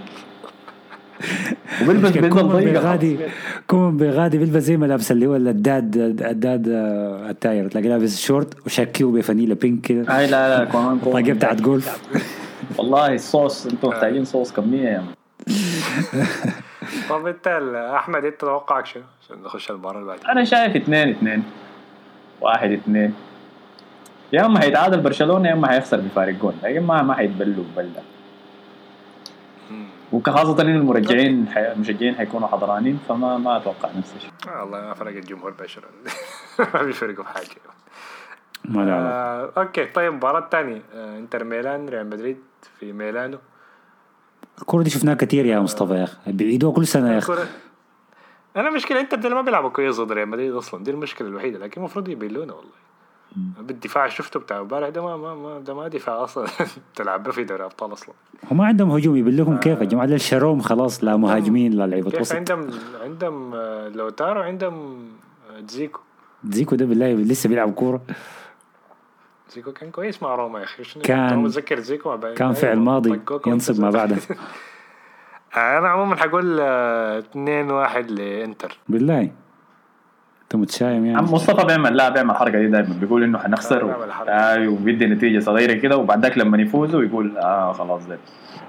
وبيلبس 1.82 2.10
ضيقة 2.10 2.58
بيغادي 2.58 3.18
كومان 3.66 3.96
بيغادي 3.96 4.38
بيلبس 4.38 4.62
زي 4.62 4.76
ما 4.76 4.86
لابس 4.86 5.12
اللي 5.12 5.26
هو 5.26 5.36
الداد 5.36 5.96
الداد 6.22 6.68
آه، 6.68 7.30
التاير. 7.30 7.68
تلاقي 7.68 7.88
لابس 7.88 8.20
شورت 8.20 8.66
وشاكيو 8.66 9.12
بفانيلا 9.12 9.54
بينك 9.54 9.80
كده. 9.80 10.04
هاي 10.08 10.26
لا 10.26 10.58
لا 10.58 10.64
كمان 10.64 10.98
طاقية 10.98 11.22
كمان 11.22 11.36
بتاعت 11.36 11.60
جولف. 11.60 12.00
والله 12.78 13.14
الصوص 13.14 13.66
أنتم 13.66 13.88
محتاجين 13.88 14.24
صوص 14.24 14.52
كمية 14.52 14.88
يا 14.88 15.04
طب 17.10 17.26
انت 17.26 17.46
أحمد 17.96 18.24
انت 18.24 18.40
توقعك 18.40 18.86
شنو؟ 18.86 19.02
عشان 19.24 19.42
نخش 19.42 19.70
المباراة 19.70 19.98
اللي 19.98 20.06
بعدها 20.08 20.32
أنا 20.32 20.44
شايف 20.44 20.76
اثنين 20.76 21.08
اثنين 21.08 21.42
واحد 22.40 22.70
اثنين 22.72 23.14
يا 24.32 24.46
إما 24.46 24.62
هيتعادل 24.62 25.00
برشلونة 25.00 25.48
يا 25.48 25.54
إما 25.54 25.74
هيخسر 25.74 26.00
بفارق 26.00 26.34
جول 26.34 26.52
لكن 26.62 26.80
ما 26.80 27.02
ما 27.02 27.20
هيتبلوا 27.20 27.64
بلده 27.76 28.00
مم. 28.00 28.15
وخاصة 30.12 30.62
إن 30.62 30.76
المرجعين 30.76 31.48
حي... 31.48 31.72
المشجعين 31.72 32.14
حيكونوا 32.14 32.48
حضرانين 32.48 32.98
فما 33.08 33.38
ما 33.38 33.56
أتوقع 33.56 33.90
نفس 33.98 34.14
الشيء. 34.16 34.30
آه 34.48 34.60
والله 34.62 34.80
ما 34.80 34.94
فرق 34.94 35.16
الجمهور 35.16 35.50
برشلونه 35.50 35.94
ما 36.74 36.82
بيفرقوا 36.82 37.24
في 37.24 37.30
حاجة 37.30 37.46
ما 38.64 38.80
لا. 38.80 38.92
آه، 38.92 39.52
أوكي 39.56 39.84
طيب 39.84 40.10
المباراه 40.10 40.38
الثانية 40.38 40.82
آه، 40.94 41.18
إنتر 41.18 41.44
ميلان 41.44 41.88
ريال 41.88 42.06
مدريد 42.06 42.36
في 42.80 42.92
ميلانو. 42.92 43.38
الكورة 44.60 44.82
دي 44.82 44.90
شفناها 44.90 45.14
كتير 45.14 45.46
يا 45.46 45.60
مصطفى 45.60 45.94
يا 45.94 46.04
أخي. 46.04 46.32
بيعيدوها 46.32 46.74
كل 46.74 46.86
سنة 46.86 47.12
يا 47.12 47.18
أخي. 47.18 47.32
أنا 48.56 48.70
مشكلة 48.70 49.00
إنتر 49.00 49.34
ما 49.34 49.40
بيلعبوا 49.42 49.70
كويس 49.70 50.00
ضد 50.00 50.12
ريال 50.12 50.28
مدريد 50.28 50.52
أصلا. 50.54 50.84
دي 50.84 50.90
المشكلة 50.90 51.28
الوحيدة 51.28 51.58
لكن 51.58 51.80
المفروض 51.80 52.08
يبلونا 52.08 52.52
والله. 52.54 52.70
بالدفاع 53.60 54.08
شفته 54.08 54.40
بتاع 54.40 54.60
امبارح 54.60 54.88
ده 54.88 55.02
ما, 55.02 55.16
ما, 55.16 55.34
ما 55.34 55.58
ده 55.58 55.74
ما 55.74 55.88
دفاع 55.88 56.24
أصلا. 56.24 56.46
تلعب 56.96 57.22
به 57.22 57.30
في 57.30 57.44
دوري 57.44 57.64
أبطال 57.64 57.92
أصلا. 57.92 58.14
هم 58.50 58.56
ما 58.56 58.66
عندهم 58.66 58.90
هجوم 58.90 59.16
يبلغهم 59.16 59.56
كيف 59.58 59.80
يا 59.80 59.84
جماعة؟ 59.84 60.06
ده 60.06 60.14
الشروم 60.14 60.60
خلاص 60.60 61.04
لا 61.04 61.16
مهاجمين 61.16 61.72
لا 61.72 61.86
لعيبة 61.86 62.10
كيف؟ 62.10 62.20
وسط. 62.20 62.34
عندهم 62.36 62.70
عندهم 63.02 63.54
آه، 63.54 63.88
لوتارو 63.88 64.40
عندهم 64.40 65.06
آه، 65.50 65.60
زيكو 65.68 66.00
زيكو 66.44 66.76
ده 66.76 66.84
بالله 66.86 67.12
لسه 67.12 67.48
بيلعب 67.48 67.72
كورة. 67.74 68.00
زيكو 69.50 69.72
كان 69.72 69.90
كويس 69.90 70.22
مع 70.22 70.34
روما 70.34 70.58
يا 70.58 70.64
أخي. 70.64 71.00
كان- 71.00 71.38
متذكر 71.38 71.80
زيكو 71.80 72.18
كان 72.34 72.52
فعل 72.52 72.78
ماضي 72.78 73.20
ينصب 73.46 73.80
ما. 73.80 73.90
بعده 73.90 74.16
أنا 75.56 75.88
عموما 75.88 76.16
حقول 76.16 76.60
2 76.60 77.70
1 77.70 78.10
لإنتر. 78.10 78.78
بالله. 78.88 79.30
انت 80.46 80.56
متشايم 80.56 81.06
يعني. 81.06 81.18
عم 81.18 81.24
مصطفى 81.24 81.66
بيعمل 81.66 81.96
لا 81.96 82.08
بيعمل 82.08 82.30
الحركه 82.30 82.58
دي 82.58 82.66
دائما 82.66 82.94
بيقول 83.00 83.22
إنه 83.24 83.38
حنخسر 83.38 83.84
و... 83.84 83.90
آه 84.28 84.68
وبيدي 84.68 85.06
نتيجة 85.06 85.38
صغيرة 85.38 85.72
كده 85.72 85.96
وبعد 85.96 86.22
ذاك 86.22 86.38
لما 86.38 86.62
يفوزوا 86.62 87.02
يقول 87.02 87.38
آه 87.38 87.72
خلاص 87.72 88.06
ده 88.06 88.18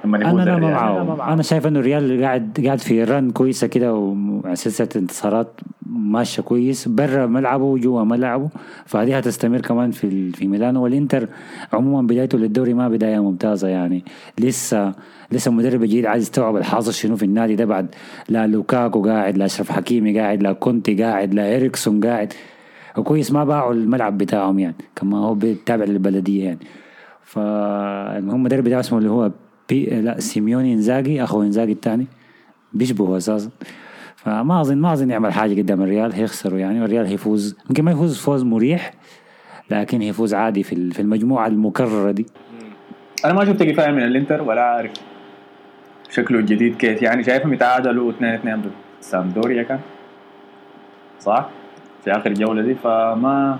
لما 0.05 0.17
يفوز 0.17 0.39
أنا 0.39 0.43
لا 0.49 0.57
ما. 0.57 0.71
معه. 0.71 1.33
أنا 1.33 1.41
شايف 1.43 1.67
إنه 1.67 1.79
الريال 1.79 2.21
قاعد 2.23 2.61
قاعد 2.65 2.79
في 2.79 3.03
رن 3.03 3.31
كويسة 3.31 3.67
كده 3.67 3.93
وسلسله 3.93 4.89
انتصارات 4.95 5.47
ماشية 5.85 6.43
كويس. 6.43 6.87
برا 6.87 7.25
ملعبه 7.25 7.63
وجوا 7.63 8.03
ملعبه. 8.03 8.49
فهذه 8.85 9.17
هتستمر 9.17 9.61
كمان 9.61 9.91
في 9.91 10.31
في 10.31 10.47
ميلانو. 10.47 10.83
والإنتر 10.83 11.27
عموما 11.73 12.07
بدايته 12.07 12.37
للدوري 12.37 12.73
ما 12.73 12.89
بداية 12.89 13.19
ممتازة 13.19 13.67
يعني. 13.67 14.03
لسه 14.39 14.93
لسه 15.31 15.51
مدرب 15.51 15.83
جديد 15.83 16.05
عايز 16.05 16.23
يستوعب 16.23 16.57
الحاصل 16.57 16.93
شنو 16.93 17.15
في 17.15 17.23
النادي 17.23 17.55
ده 17.55 17.65
بعد. 17.65 17.95
لا 18.29 18.47
لوكاكو 18.47 19.01
قاعد 19.01 19.37
لا 19.37 19.45
أشرف 19.45 19.71
حكيمي 19.71 20.19
قاعد 20.19 20.43
لا 20.43 20.53
كونتي 20.53 21.03
قاعد 21.03 21.33
لا 21.33 21.55
اريكسون 21.55 22.05
قاعد. 22.05 22.33
وكويس 22.97 23.31
ما 23.31 23.43
باعوا 23.43 23.73
الملعب 23.73 24.17
بتاعهم 24.17 24.59
يعني 24.59 24.75
كمان 24.95 25.17
هو 25.17 25.33
بتابع 25.33 25.85
للبلدية 25.85 26.45
يعني. 26.45 26.59
فالمهم 27.23 28.35
المدرب 28.35 28.63
بتاعه 28.63 28.79
اسمه 28.79 28.97
اللي 28.97 29.09
هو 29.09 29.31
بي 29.69 29.85
لا 29.85 30.19
سيميوني 30.19 30.73
إنزاجي 30.73 31.23
أخو 31.23 31.41
إنزاجي 31.41 31.71
الثاني. 31.71 32.07
بيشبهه 32.73 33.17
أساسا. 33.17 33.49
فما 34.15 34.61
أظن 34.61 34.77
ما 34.77 34.93
أظن 34.93 35.09
يعمل 35.09 35.33
حاجة 35.33 35.61
قدام 35.61 35.81
الريال 35.81 36.13
هيخسروا 36.13 36.59
يعني 36.59 36.81
والريال 36.81 37.05
هيفوز. 37.05 37.55
يمكن 37.69 37.83
ما 37.83 37.91
يفوز 37.91 38.17
فوز 38.17 38.43
مريح 38.43 38.93
لكن 39.71 40.01
هيفوز 40.01 40.33
عادي 40.33 40.63
في 40.63 40.99
المجموعة 40.99 41.47
المكررة 41.47 42.11
دي. 42.11 42.25
أنا 43.25 43.33
ما 43.33 43.45
شفت 43.45 43.63
كفايه 43.63 43.91
من 43.91 44.03
الإنتر 44.03 44.41
ولا 44.41 44.61
عارف 44.61 44.91
شكله 46.09 46.39
الجديد 46.39 46.75
كيف 46.77 47.01
يعني 47.01 47.23
شايفهم 47.23 47.53
يتعادلوا 47.53 48.11
2 48.11 48.33
2 48.33 48.61
ضد 48.61 48.71
سامبدوريا 49.01 49.63
كان. 49.63 49.79
صح؟ 51.19 51.49
في 52.03 52.11
آخر 52.11 52.33
جولة 52.33 52.61
دي 52.61 52.75
فما 52.75 53.59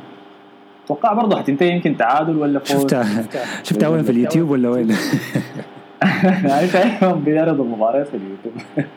أتوقع 0.85 1.13
برضه 1.13 1.39
حتنتهي 1.39 1.69
يمكن 1.71 1.97
تعادل 1.97 2.37
ولا 2.37 2.59
فوز. 2.59 2.81
شفتها. 2.81 3.05
شفتها 3.63 3.89
وين؟ 3.89 4.03
في 4.03 4.09
اليوتيوب 4.11 4.49
ولا 4.49 4.69
وين؟ 4.69 4.95
أنا 6.03 6.67
شايفهم 6.73 7.19
بيعرضوا 7.23 7.65
المباريات 7.65 8.07
في 8.07 8.17
اليوتيوب. 8.17 8.53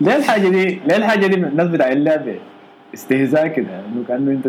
ليه 0.00 0.16
الحاجة 0.16 0.48
دي؟ 0.48 0.80
ليه 0.86 0.96
الحاجة 0.96 1.26
دي 1.26 1.34
الناس 1.34 1.68
بتاع 1.68 1.92
اللعبه 1.92 2.38
استهزاء 2.94 3.48
كده؟ 3.48 3.80
إنه 3.80 4.04
كأنه 4.08 4.30
أنت 4.30 4.48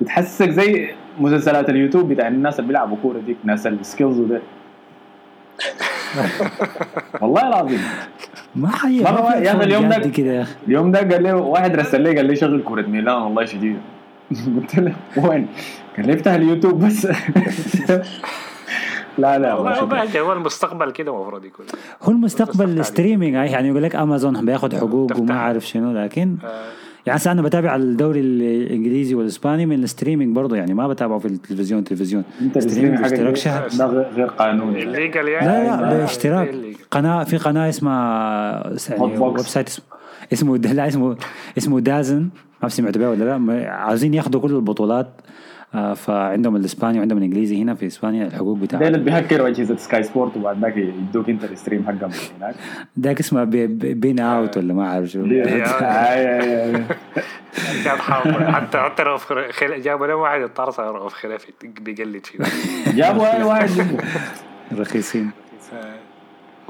بتحسسك 0.00 0.48
زي 0.50 0.90
مسلسلات 1.18 1.70
اليوتيوب 1.70 2.08
بتاع 2.12 2.28
الناس 2.28 2.58
اللي 2.60 2.68
بيلعبوا 2.68 2.96
كورة 3.02 3.18
ديك 3.18 3.36
ناس 3.44 3.66
ال 3.66 3.73
skills 3.73 4.18
وده. 4.18 4.40
والله 7.22 7.48
العظيم. 7.48 7.80
ما 8.56 8.68
حي 8.70 9.00
مرة 9.02 9.34
يا 9.36 9.52
أخي 9.56 9.64
اليوم 9.64 9.88
ده- 9.88 9.98
كده 10.08 10.32
يا 10.32 10.42
أخي. 10.42 10.54
اليوم 10.68 10.90
ده 10.92 10.98
قال 10.98 11.22
لي 11.22 11.32
واحد 11.32 11.76
رسل 11.76 12.00
لي 12.00 12.16
قال 12.16 12.26
لي 12.26 12.36
شغل 12.36 12.62
كورة 12.62 12.82
ميلان 12.82 13.22
والله 13.22 13.44
شديد. 13.44 13.78
قلت 14.60 14.78
له 14.78 14.92
وين؟ 15.16 15.46
قال 15.96 16.06
لي 16.06 16.14
افتح 16.14 16.32
اليوتيوب 16.32 16.84
بس. 16.86 17.06
لا 19.18 19.38
لا 19.38 19.52
هو 19.52 20.32
المستقبل 20.32 20.90
كده 20.90 21.12
المفروض 21.16 21.44
يكون 21.44 21.66
هو 22.02 22.12
المستقبل 22.12 22.66
بتفتح 22.66 22.82
streaming 22.84 23.34
يعني 23.34 23.68
يقول 23.68 23.82
لك 23.82 23.96
أمازون 23.96 24.44
بياخد 24.44 24.74
حقوق. 24.76 25.16
وما 25.18 25.34
عارف 25.40 25.66
شنو 25.66 26.04
لكن 26.04 26.36
آه، 26.44 26.64
يعني 27.06 27.18
هسه 27.18 27.32
أنا 27.32 27.42
بتابع 27.42 27.76
الدوري 27.76 28.20
الإنجليزي 28.20 29.14
والإسباني 29.14 29.66
من 29.66 29.84
ال 29.84 29.89
streaming 29.89 30.36
برضه 30.36 30.56
يعني 30.56 30.74
ما 30.74 30.88
بتابعه 30.88 31.18
في 31.18 31.28
التلفزيون. 31.28 31.80
التلفزيون 31.80 32.24
انت 32.40 32.58
حقك 32.58 33.00
باشتراك 33.00 33.36
شهر 33.36 33.68
ده 33.78 33.86
غير 33.86 34.06
غير 34.14 34.26
قانوني. 34.26 34.82
الليجل 34.82 35.24
لا 35.24 35.30
يعني 35.30 35.46
لا 35.46 35.94
آه، 35.96 35.98
باشتراك. 35.98 36.54
قناة 36.90 37.24
في 37.24 37.36
قناة 37.36 37.68
اسمها 37.68 38.72
يعني. 38.90 39.18
ويب 39.18 39.38
سايت 39.38 39.68
اسمه 39.68 39.84
اسمه 40.32 40.56
لا 40.56 40.88
اسمه 40.88 41.16
اسمه 41.58 41.80
دازن 41.80 42.20
ما 42.20 42.28
بعرف 42.62 42.72
سمعت 42.72 42.98
بها 42.98 43.08
ولا 43.08 43.24
لا. 43.24 43.70
عاوزين 43.70 44.14
ياخذوا 44.14 44.40
كل 44.40 44.50
البطولات 44.56 45.08
فعندهم 45.94 46.56
الإسباني 46.56 46.98
وعندهم 46.98 47.18
الإنجليزي 47.18 47.62
هنا 47.62 47.74
في 47.74 47.86
إسبانيا 47.86 48.26
الحقوق 48.26 48.56
ديل 48.58 48.66
بتاعها 48.66 48.90
بيهكروا 48.90 49.48
اجهزه 49.48 49.76
سكاي 49.76 50.02
سبورت 50.02 50.36
وبعد 50.36 50.60
ذاك 50.60 50.76
يدوك 50.76 51.28
أنت 51.28 51.44
الستريم 51.44 51.84
حقهم 51.86 52.10
هناك. 52.40 52.54
ذاك 53.00 53.20
اسمه 53.20 53.44
بي- 53.44 53.66
بي- 53.66 53.94
بين 53.94 54.20
اوت 54.20 54.56
ولا 54.56 54.74
ما 54.74 54.86
أعرف 54.86 55.06
شو. 55.08 55.22
حاضر 57.98 58.52
حتى 58.52 58.78
حتى 58.78 59.02
لو 59.02 59.16
في 59.18 59.52
خل... 59.52 59.82
جابوا 59.82 60.06
له 60.06 60.14
واحد 60.14 60.40
الطرس 60.40 60.80
في 60.80 61.08
خلافي 61.10 61.46
بيقلد 61.80 62.26
فيه 62.26 62.38
جابوا 62.92 63.36
اي 63.36 63.42
واحد. 63.42 63.68
رخيصين. 64.78 65.30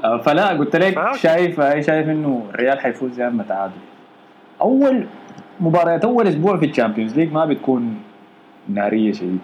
آه، 0.03 0.17
فلا 0.21 0.47
قلت 0.47 0.75
لك. 0.75 0.99
شايف 1.15 1.59
آه، 1.59 1.81
شايف 1.81 2.07
إنه 2.09 2.45
الريال 2.53 2.79
حيفوز 2.79 3.19
يا 3.19 3.27
اما 3.27 3.43
تعادل. 3.43 3.73
أول 4.61 5.05
مباريات 5.59 6.05
أول 6.05 6.27
أسبوع 6.27 6.57
في 6.57 6.65
الشامبيونز 6.65 7.15
ليج 7.19 7.31
ما 7.33 7.45
بتكون 7.45 7.95
نارية 8.69 9.13
شديد. 9.13 9.39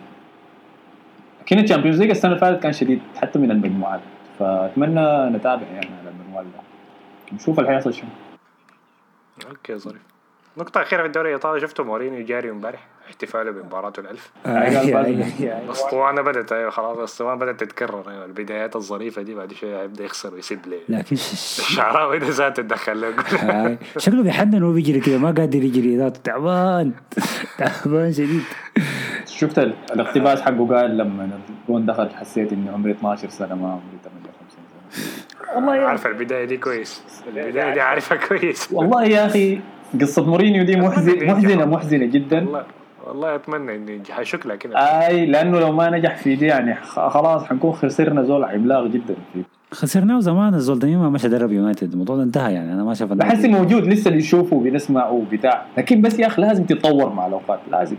لكن 1.41 1.59
الشامبيونز 1.59 1.99
ليج 2.01 2.09
السنة 2.09 2.31
اللي 2.31 2.41
فاتت 2.41 2.63
كان 2.63 2.73
شديد 2.73 3.01
حتى 3.21 3.39
من 3.39 3.51
المجموعات 3.51 4.01
فأتمنى 4.39 5.29
نتابع 5.29 5.63
يعني 5.63 5.89
على 6.01 6.09
المنوال 6.09 6.45
ده 6.45 6.59
نشوف 7.33 7.59
اللي 7.59 7.69
حيحصل 7.71 7.93
شنو. 7.93 8.09
أوكي 9.49 9.75
ظريف 9.77 10.01
نقطة 10.57 10.81
أخيرة 10.81 11.01
في 11.01 11.07
الدوري 11.07 11.29
الإيطالي. 11.29 11.61
شفتوا 11.61 11.85
مورينيو 11.85 12.25
جاري 12.25 12.49
امبارح. 12.49 12.87
احتفاله 13.07 13.51
بمباراته 13.51 13.99
الألف. 13.99 14.31
آه، 14.45 14.69
أي- 14.69 14.95
الأسطوانة 15.65 16.21
بدأت 16.21 16.51
أيوة 16.51 16.69
خلاص 16.69 16.97
الأسطوانة 16.97 17.39
بدأت 17.39 17.59
تتكرر 17.59 18.09
أيوة. 18.11 18.25
البدايات 18.25 18.75
الظريفة 18.75 19.21
دي 19.21 19.35
بعد 19.35 19.53
شوية 19.53 19.83
يبدأ 19.83 20.03
يخسر 20.03 20.33
ويسيب 20.33 20.59
لي 20.67 20.77
لكن 20.89 21.15
الشعراوي 21.15 22.19
ده 22.19 22.29
ذاته 22.29 22.63
تدخل 22.63 23.01
له. 23.01 23.07
آه، 23.43 23.77
شكله 23.97 24.23
بيحنن 24.23 24.63
وهو 24.63 24.73
بيجري 24.73 24.99
كده 24.99 25.17
ما 25.17 25.31
قادر 25.31 25.63
يجري. 25.63 25.97
ذاته 25.97 26.19
تعبان. 26.23 26.91
تعبان 27.57 28.13
شديد. 28.13 28.43
شفت 29.37 29.59
ال- 29.59 29.73
الاقتباس 29.93 30.41
حقه 30.41 30.65
قال 30.77 30.97
لما 30.97 31.29
الجون 31.67 31.85
دخل 31.85 32.09
حسيت 32.09 32.53
إني 32.53 32.69
عمري 32.69 32.91
12 32.91 33.29
سنة 33.29 33.55
ما 33.55 33.67
عمري 33.67 33.97
58 34.03 34.47
سنة. 34.49 35.55
والله 35.55 35.71
عارف 35.87 36.07
البداية 36.07 36.45
دي 36.45 36.57
كويس. 36.57 37.03
البداية 37.27 37.73
دي 37.73 37.81
عارفها 37.81 38.17
كويس. 38.17 38.69
والله 38.73 39.03
يا 39.05 39.25
أخي 39.25 39.59
قصة 40.01 40.25
مورينيو 40.25 40.63
دي 40.63 40.75
محزن 40.75 41.25
محزنة 41.27 41.65
محزنة 41.65 42.05
جدا. 42.05 42.37
والله 42.45 42.63
والله 43.07 43.35
أتمنى 43.35 43.75
إني 43.75 44.01
حشك 44.09 44.45
لها 44.45 44.55
كده. 44.55 44.77
أي 44.79 45.25
لأنه 45.25 45.59
لو 45.59 45.71
ما 45.71 45.89
نجح 45.89 46.15
في 46.15 46.35
دي 46.35 46.45
يعني 46.45 46.75
خ- 46.75 47.07
خلاص 47.07 47.43
حنكون 47.43 47.73
خسرنا 47.73 48.23
زول 48.23 48.43
عملاق 48.43 48.87
جدا 48.87 49.15
فيه. 49.33 49.41
خسرناه 49.71 50.19
زمان 50.19 50.53
الزول 50.53 50.79
ده 50.79 50.87
ما 50.87 51.09
من 51.09 51.27
درب 51.29 51.51
يونايتد. 51.51 51.91
الموضوع 51.91 52.15
ده 52.15 52.23
انتهى 52.23 52.53
يعني 52.53 52.73
أنا 52.73 52.83
ما 52.83 52.93
شايف 52.93 53.11
إنه- 53.11 53.15
بحس 53.15 53.45
موجود 53.45 53.83
لسه 53.87 54.11
بيشوفوا 54.11 54.61
بنسمعوا 54.63 55.23
بتاع 55.31 55.65
لكن 55.77 56.01
بس 56.01 56.19
يا 56.19 56.27
أخي 56.27 56.41
لازم 56.41 56.63
تتطور 56.63 57.13
مع 57.13 57.27
الأوقات 57.27 57.59
لازم. 57.71 57.95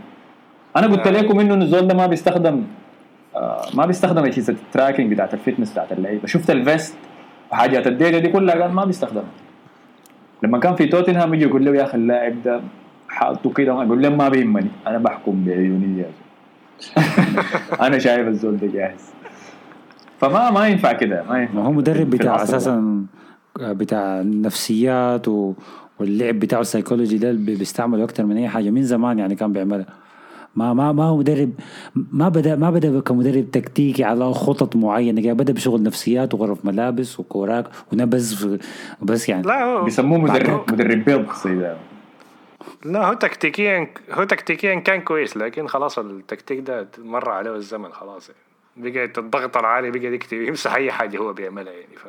أنا 0.77 0.87
قلت. 0.87 1.07
لكم 1.07 1.39
إنه 1.39 1.53
الزول 1.53 1.87
ده 1.87 1.93
ما 1.95 2.07
بيستخدم 2.07 2.63
آه 3.35 3.65
ما 3.73 3.85
بيستخدم 3.85 4.23
اجهزه 4.25 4.53
ال 4.53 4.60
tracking 4.60 5.13
بتاعت 5.13 5.33
ال 5.33 5.38
fitness 5.38 5.71
بتاعت 5.71 5.91
اللعيبة 5.91 6.27
شفت 6.27 6.49
ال 6.51 6.60
vest 6.60 6.95
وحاجات 7.51 7.87
ال 7.87 7.93
data 7.93 8.19
دي 8.19 8.27
كلها 8.27 8.55
قال 8.61 8.71
ما 8.71 8.85
بيستخدمها 8.85 9.23
لما 10.43 10.59
كان 10.59 10.75
في 10.75 10.85
توتنهام 10.85 11.33
يجي 11.33 11.43
يقول 11.43 11.65
له 11.65 11.75
يا 11.75 11.83
أخي 11.83 11.97
اللاعب 11.97 12.43
ده 12.43 12.61
حاطه 13.09 13.49
كده 13.53 13.71
أقول 13.71 14.01
له 14.03 14.09
ما 14.09 14.29
بيهمني 14.29 14.69
أنا 14.87 14.97
بحكم 14.97 15.43
بعيوني. 15.45 16.05
أنا 17.81 17.97
شايف 17.99 18.27
الزول 18.27 18.57
ده 18.57 18.67
جاهز 18.67 19.09
فما 20.19 20.51
ما 20.51 20.67
ينفع 20.67 20.91
كده 20.91 21.23
ما 21.29 21.41
ينفع 21.41 21.53
ما 21.53 21.65
هو 21.65 21.71
مدرب 21.71 22.09
بتاع. 22.09 22.43
أساسا 22.43 23.05
بتاع 23.59 24.21
النفسيات 24.21 25.27
و... 25.27 25.53
واللعب 25.99 26.39
بتاعه 26.39 26.61
السيكولوجي 26.61 27.17
ده 27.17 27.31
بيستعمله 27.31 28.03
أكتر 28.03 28.25
من 28.25 28.37
أي 28.37 28.47
حاجة 28.47 28.69
من 28.69 28.83
زمان 28.83 29.19
يعني 29.19 29.35
كان 29.35 29.53
بيعملها 29.53 29.85
ما 30.59 30.73
ما 30.73 30.91
ما 30.91 31.03
هو 31.03 31.17
مدرب 31.17 31.51
ما 31.95 32.29
بدأ 32.29 32.55
ما 32.55 32.69
بدأ 32.69 32.99
كمدرب 32.99 33.51
تكتيكي 33.51 34.03
على 34.03 34.33
خطط 34.33 34.75
معينة 34.75 35.21
كده 35.21 35.33
بدأ 35.33 35.53
بشغل 35.53 35.83
نفسيات 35.83 36.33
وغرف 36.33 36.65
ملابس 36.65 37.19
وكوراك 37.19 37.65
ونبذ 37.93 38.57
بس 39.01 39.29
يعني. 39.29 39.47
لا 39.47 39.63
هو 39.63 39.83
بيسموه 39.83 40.19
مدرب 40.19 40.71
مدرب 40.71 41.05
بيض 41.05 41.25
ده 41.45 41.77
لا 42.85 43.07
هو 43.07 43.13
تكتيكيا 43.13 43.87
هو 44.11 44.23
تكتيكيا 44.23 44.79
كان 44.79 45.01
كويس 45.01 45.37
لكن 45.37 45.67
خلاص 45.67 45.99
التكتيك 45.99 46.59
ده 46.59 46.87
مر 46.97 47.29
عليه 47.29 47.55
الزمن 47.55 47.91
خلاص 47.91 48.29
يعني. 48.29 48.91
بقى 48.91 49.05
الضغط 49.17 49.57
العالي 49.57 49.91
بقى 49.91 50.13
يكتب 50.13 50.41
يمسح 50.41 50.75
أي 50.75 50.91
حاجة 50.91 51.17
هو 51.17 51.33
بيعملها 51.33 51.73
يعني. 51.73 51.95
ف 51.95 52.07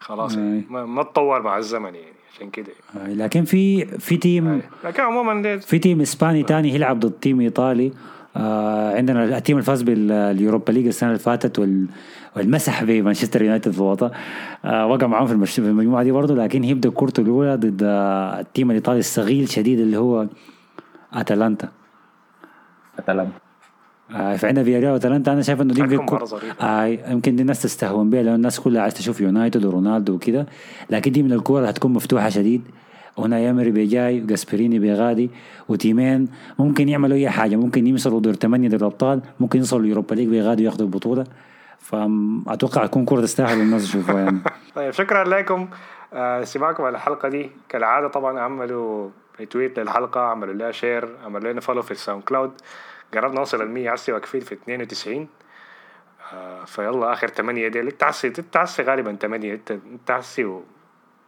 خلاص 0.00 0.36
يعني. 0.36 0.64
ما, 0.70 0.86
ما 0.86 1.02
تطور 1.02 1.42
مع 1.42 1.58
الزمن 1.58 1.94
يعني 1.94 2.18
عشان 2.34 2.50
كده. 2.50 2.72
آه، 2.96 3.08
لكن 3.08 3.44
في 3.44 3.84
في 3.84 4.16
team 4.16 4.62
لكن 4.84 5.02
عموما 5.02 5.58
في 5.58 5.78
team 5.78 6.00
إسباني 6.00 6.42
تاني 6.42 6.74
يلعب 6.74 7.00
ضد 7.00 7.12
team 7.12 7.40
إيطالي. 7.40 7.92
آه 8.36 8.96
عندنا 8.96 9.24
ال 9.38 9.42
team 9.42 9.56
اللي 9.56 9.66
فاز 9.66 9.82
باليوروبا 9.82 10.72
ليج 10.72 10.86
السنة 10.86 11.08
اللي 11.08 11.18
فاتت 11.18 11.58
وال 11.58 11.86
والمسح 12.36 12.84
بمانشستر 12.84 13.42
يونايتد 13.42 13.70
في 13.72 13.78
الوطن 13.78 14.10
آه 14.64 14.86
وقع 14.86 15.06
معاهم 15.06 15.26
في, 15.26 15.32
المش... 15.32 15.54
في 15.54 15.58
المجموعة 15.58 16.02
دي 16.02 16.12
برضه 16.12 16.34
لكن 16.34 16.62
هيبدا 16.62 16.90
كورته 16.90 17.20
الأولى 17.20 17.56
ضد 17.56 17.82
آه 17.82 18.40
التيم 18.40 18.70
الإيطالي 18.70 18.98
الصغير 18.98 19.46
شديد 19.46 19.80
اللي 19.80 19.96
هو 19.96 20.26
أتلانتا. 21.12 21.68
أتلانتا. 22.98 23.38
آه 24.14 24.36
فعندنا 24.36 24.64
فياريال 24.64 24.92
واتلانتا 24.92 25.32
أنا 25.32 25.42
شايف 25.42 25.60
إنه 25.60 25.74
دي 25.74 25.80
يمكن. 25.80 26.18
آه 26.60 26.84
يمكن 26.84 27.36
دي 27.36 27.42
الناس 27.42 27.62
تستهون 27.62 28.10
بها 28.10 28.22
لأن 28.22 28.34
الناس 28.34 28.60
كلها 28.60 28.82
عايزة 28.82 28.96
تشوف 28.96 29.20
يونايتد 29.20 29.64
ورونالدو 29.64 30.14
وكده. 30.14 30.46
لكن 30.90 31.12
دي 31.12 31.22
من 31.22 31.32
الكور 31.32 31.70
هتكون 31.70 31.92
مفتوحة 31.92 32.28
شديد. 32.28 32.62
هنا 33.18 33.38
يامري 33.38 33.70
بيجاي 33.70 34.22
وجاسبريني 34.22 34.78
بيغادي 34.78 35.30
وتيمين 35.68 36.28
ممكن 36.58 36.88
يعملوا 36.88 37.16
أي 37.16 37.30
حاجة. 37.30 37.56
ممكن 37.56 37.86
يوصلوا 37.86 38.20
دور 38.20 38.34
ثمانيه 38.34 38.68
دور 38.68 38.80
الابطال 38.80 39.20
ممكن 39.40 39.58
يوصلوا 39.58 39.82
اليوروبا 39.82 40.14
ليج 40.14 40.28
بيغادوا 40.28 40.64
ياخذوا 40.64 40.86
البطولة. 40.86 41.24
فاتوقع 41.78 42.86
تكون 42.86 43.04
كره 43.04 43.20
تستاهل 43.20 43.60
الناس 43.60 43.84
يشوفوها 43.84 44.20
يعني. 44.20 44.38
طيب 44.76 44.90
شكرا 44.90 45.24
لكم. 45.24 45.68
آه، 46.12 46.42
استماعكم 46.42 46.82
على 46.82 46.94
الحلقة 46.94 47.28
دي. 47.28 47.50
كالعادة 47.68 48.08
طبعا 48.08 48.40
عملوا 48.40 49.08
tweet 49.50 49.78
للحلقة 49.78 50.20
عملوا 50.20 50.54
لها 50.54 50.72
share 50.72 51.08
عملوا 51.24 51.52
لنا 51.52 51.60
follow 51.60 51.82
في 51.82 51.90
ال 51.90 52.22
SoundCloud. 52.22 52.50
قربنا 53.14 53.38
نوصل 53.38 53.62
ال 53.62 53.70
100 53.70 53.92
هسه 53.92 54.12
واقفين 54.12 54.40
في 54.40 54.54
92 54.54 55.28
آه، 56.32 56.64
فيلا 56.64 57.12
آخر 57.12 57.28
8 57.28 57.68
دي 57.68 57.80
انت 57.80 58.02
هسي 58.02 58.28
انت 58.38 58.56
هسي 58.56 58.82
غالبا 58.82 59.16
8 59.16 59.54
انت 59.54 59.70
انت 59.70 60.10
هسي 60.10 60.60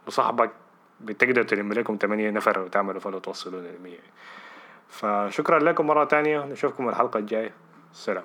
وصاحبك 0.06 0.50
بتقدروا 1.00 1.44
تلم 1.44 1.72
لكم 1.72 1.98
8 2.02 2.30
نفر 2.30 2.58
وتعملوا 2.58 3.00
follow 3.00 3.18
توصلوا 3.18 3.60
لل 3.60 3.82
100 3.82 3.98
فشكرا 4.90 5.58
لكم 5.58 5.86
مرة 5.86 6.04
ثانية 6.04 6.44
نشوفكم 6.44 6.88
الحلقة 6.88 7.18
الجاية. 7.18 7.50
سلام. 7.92 8.24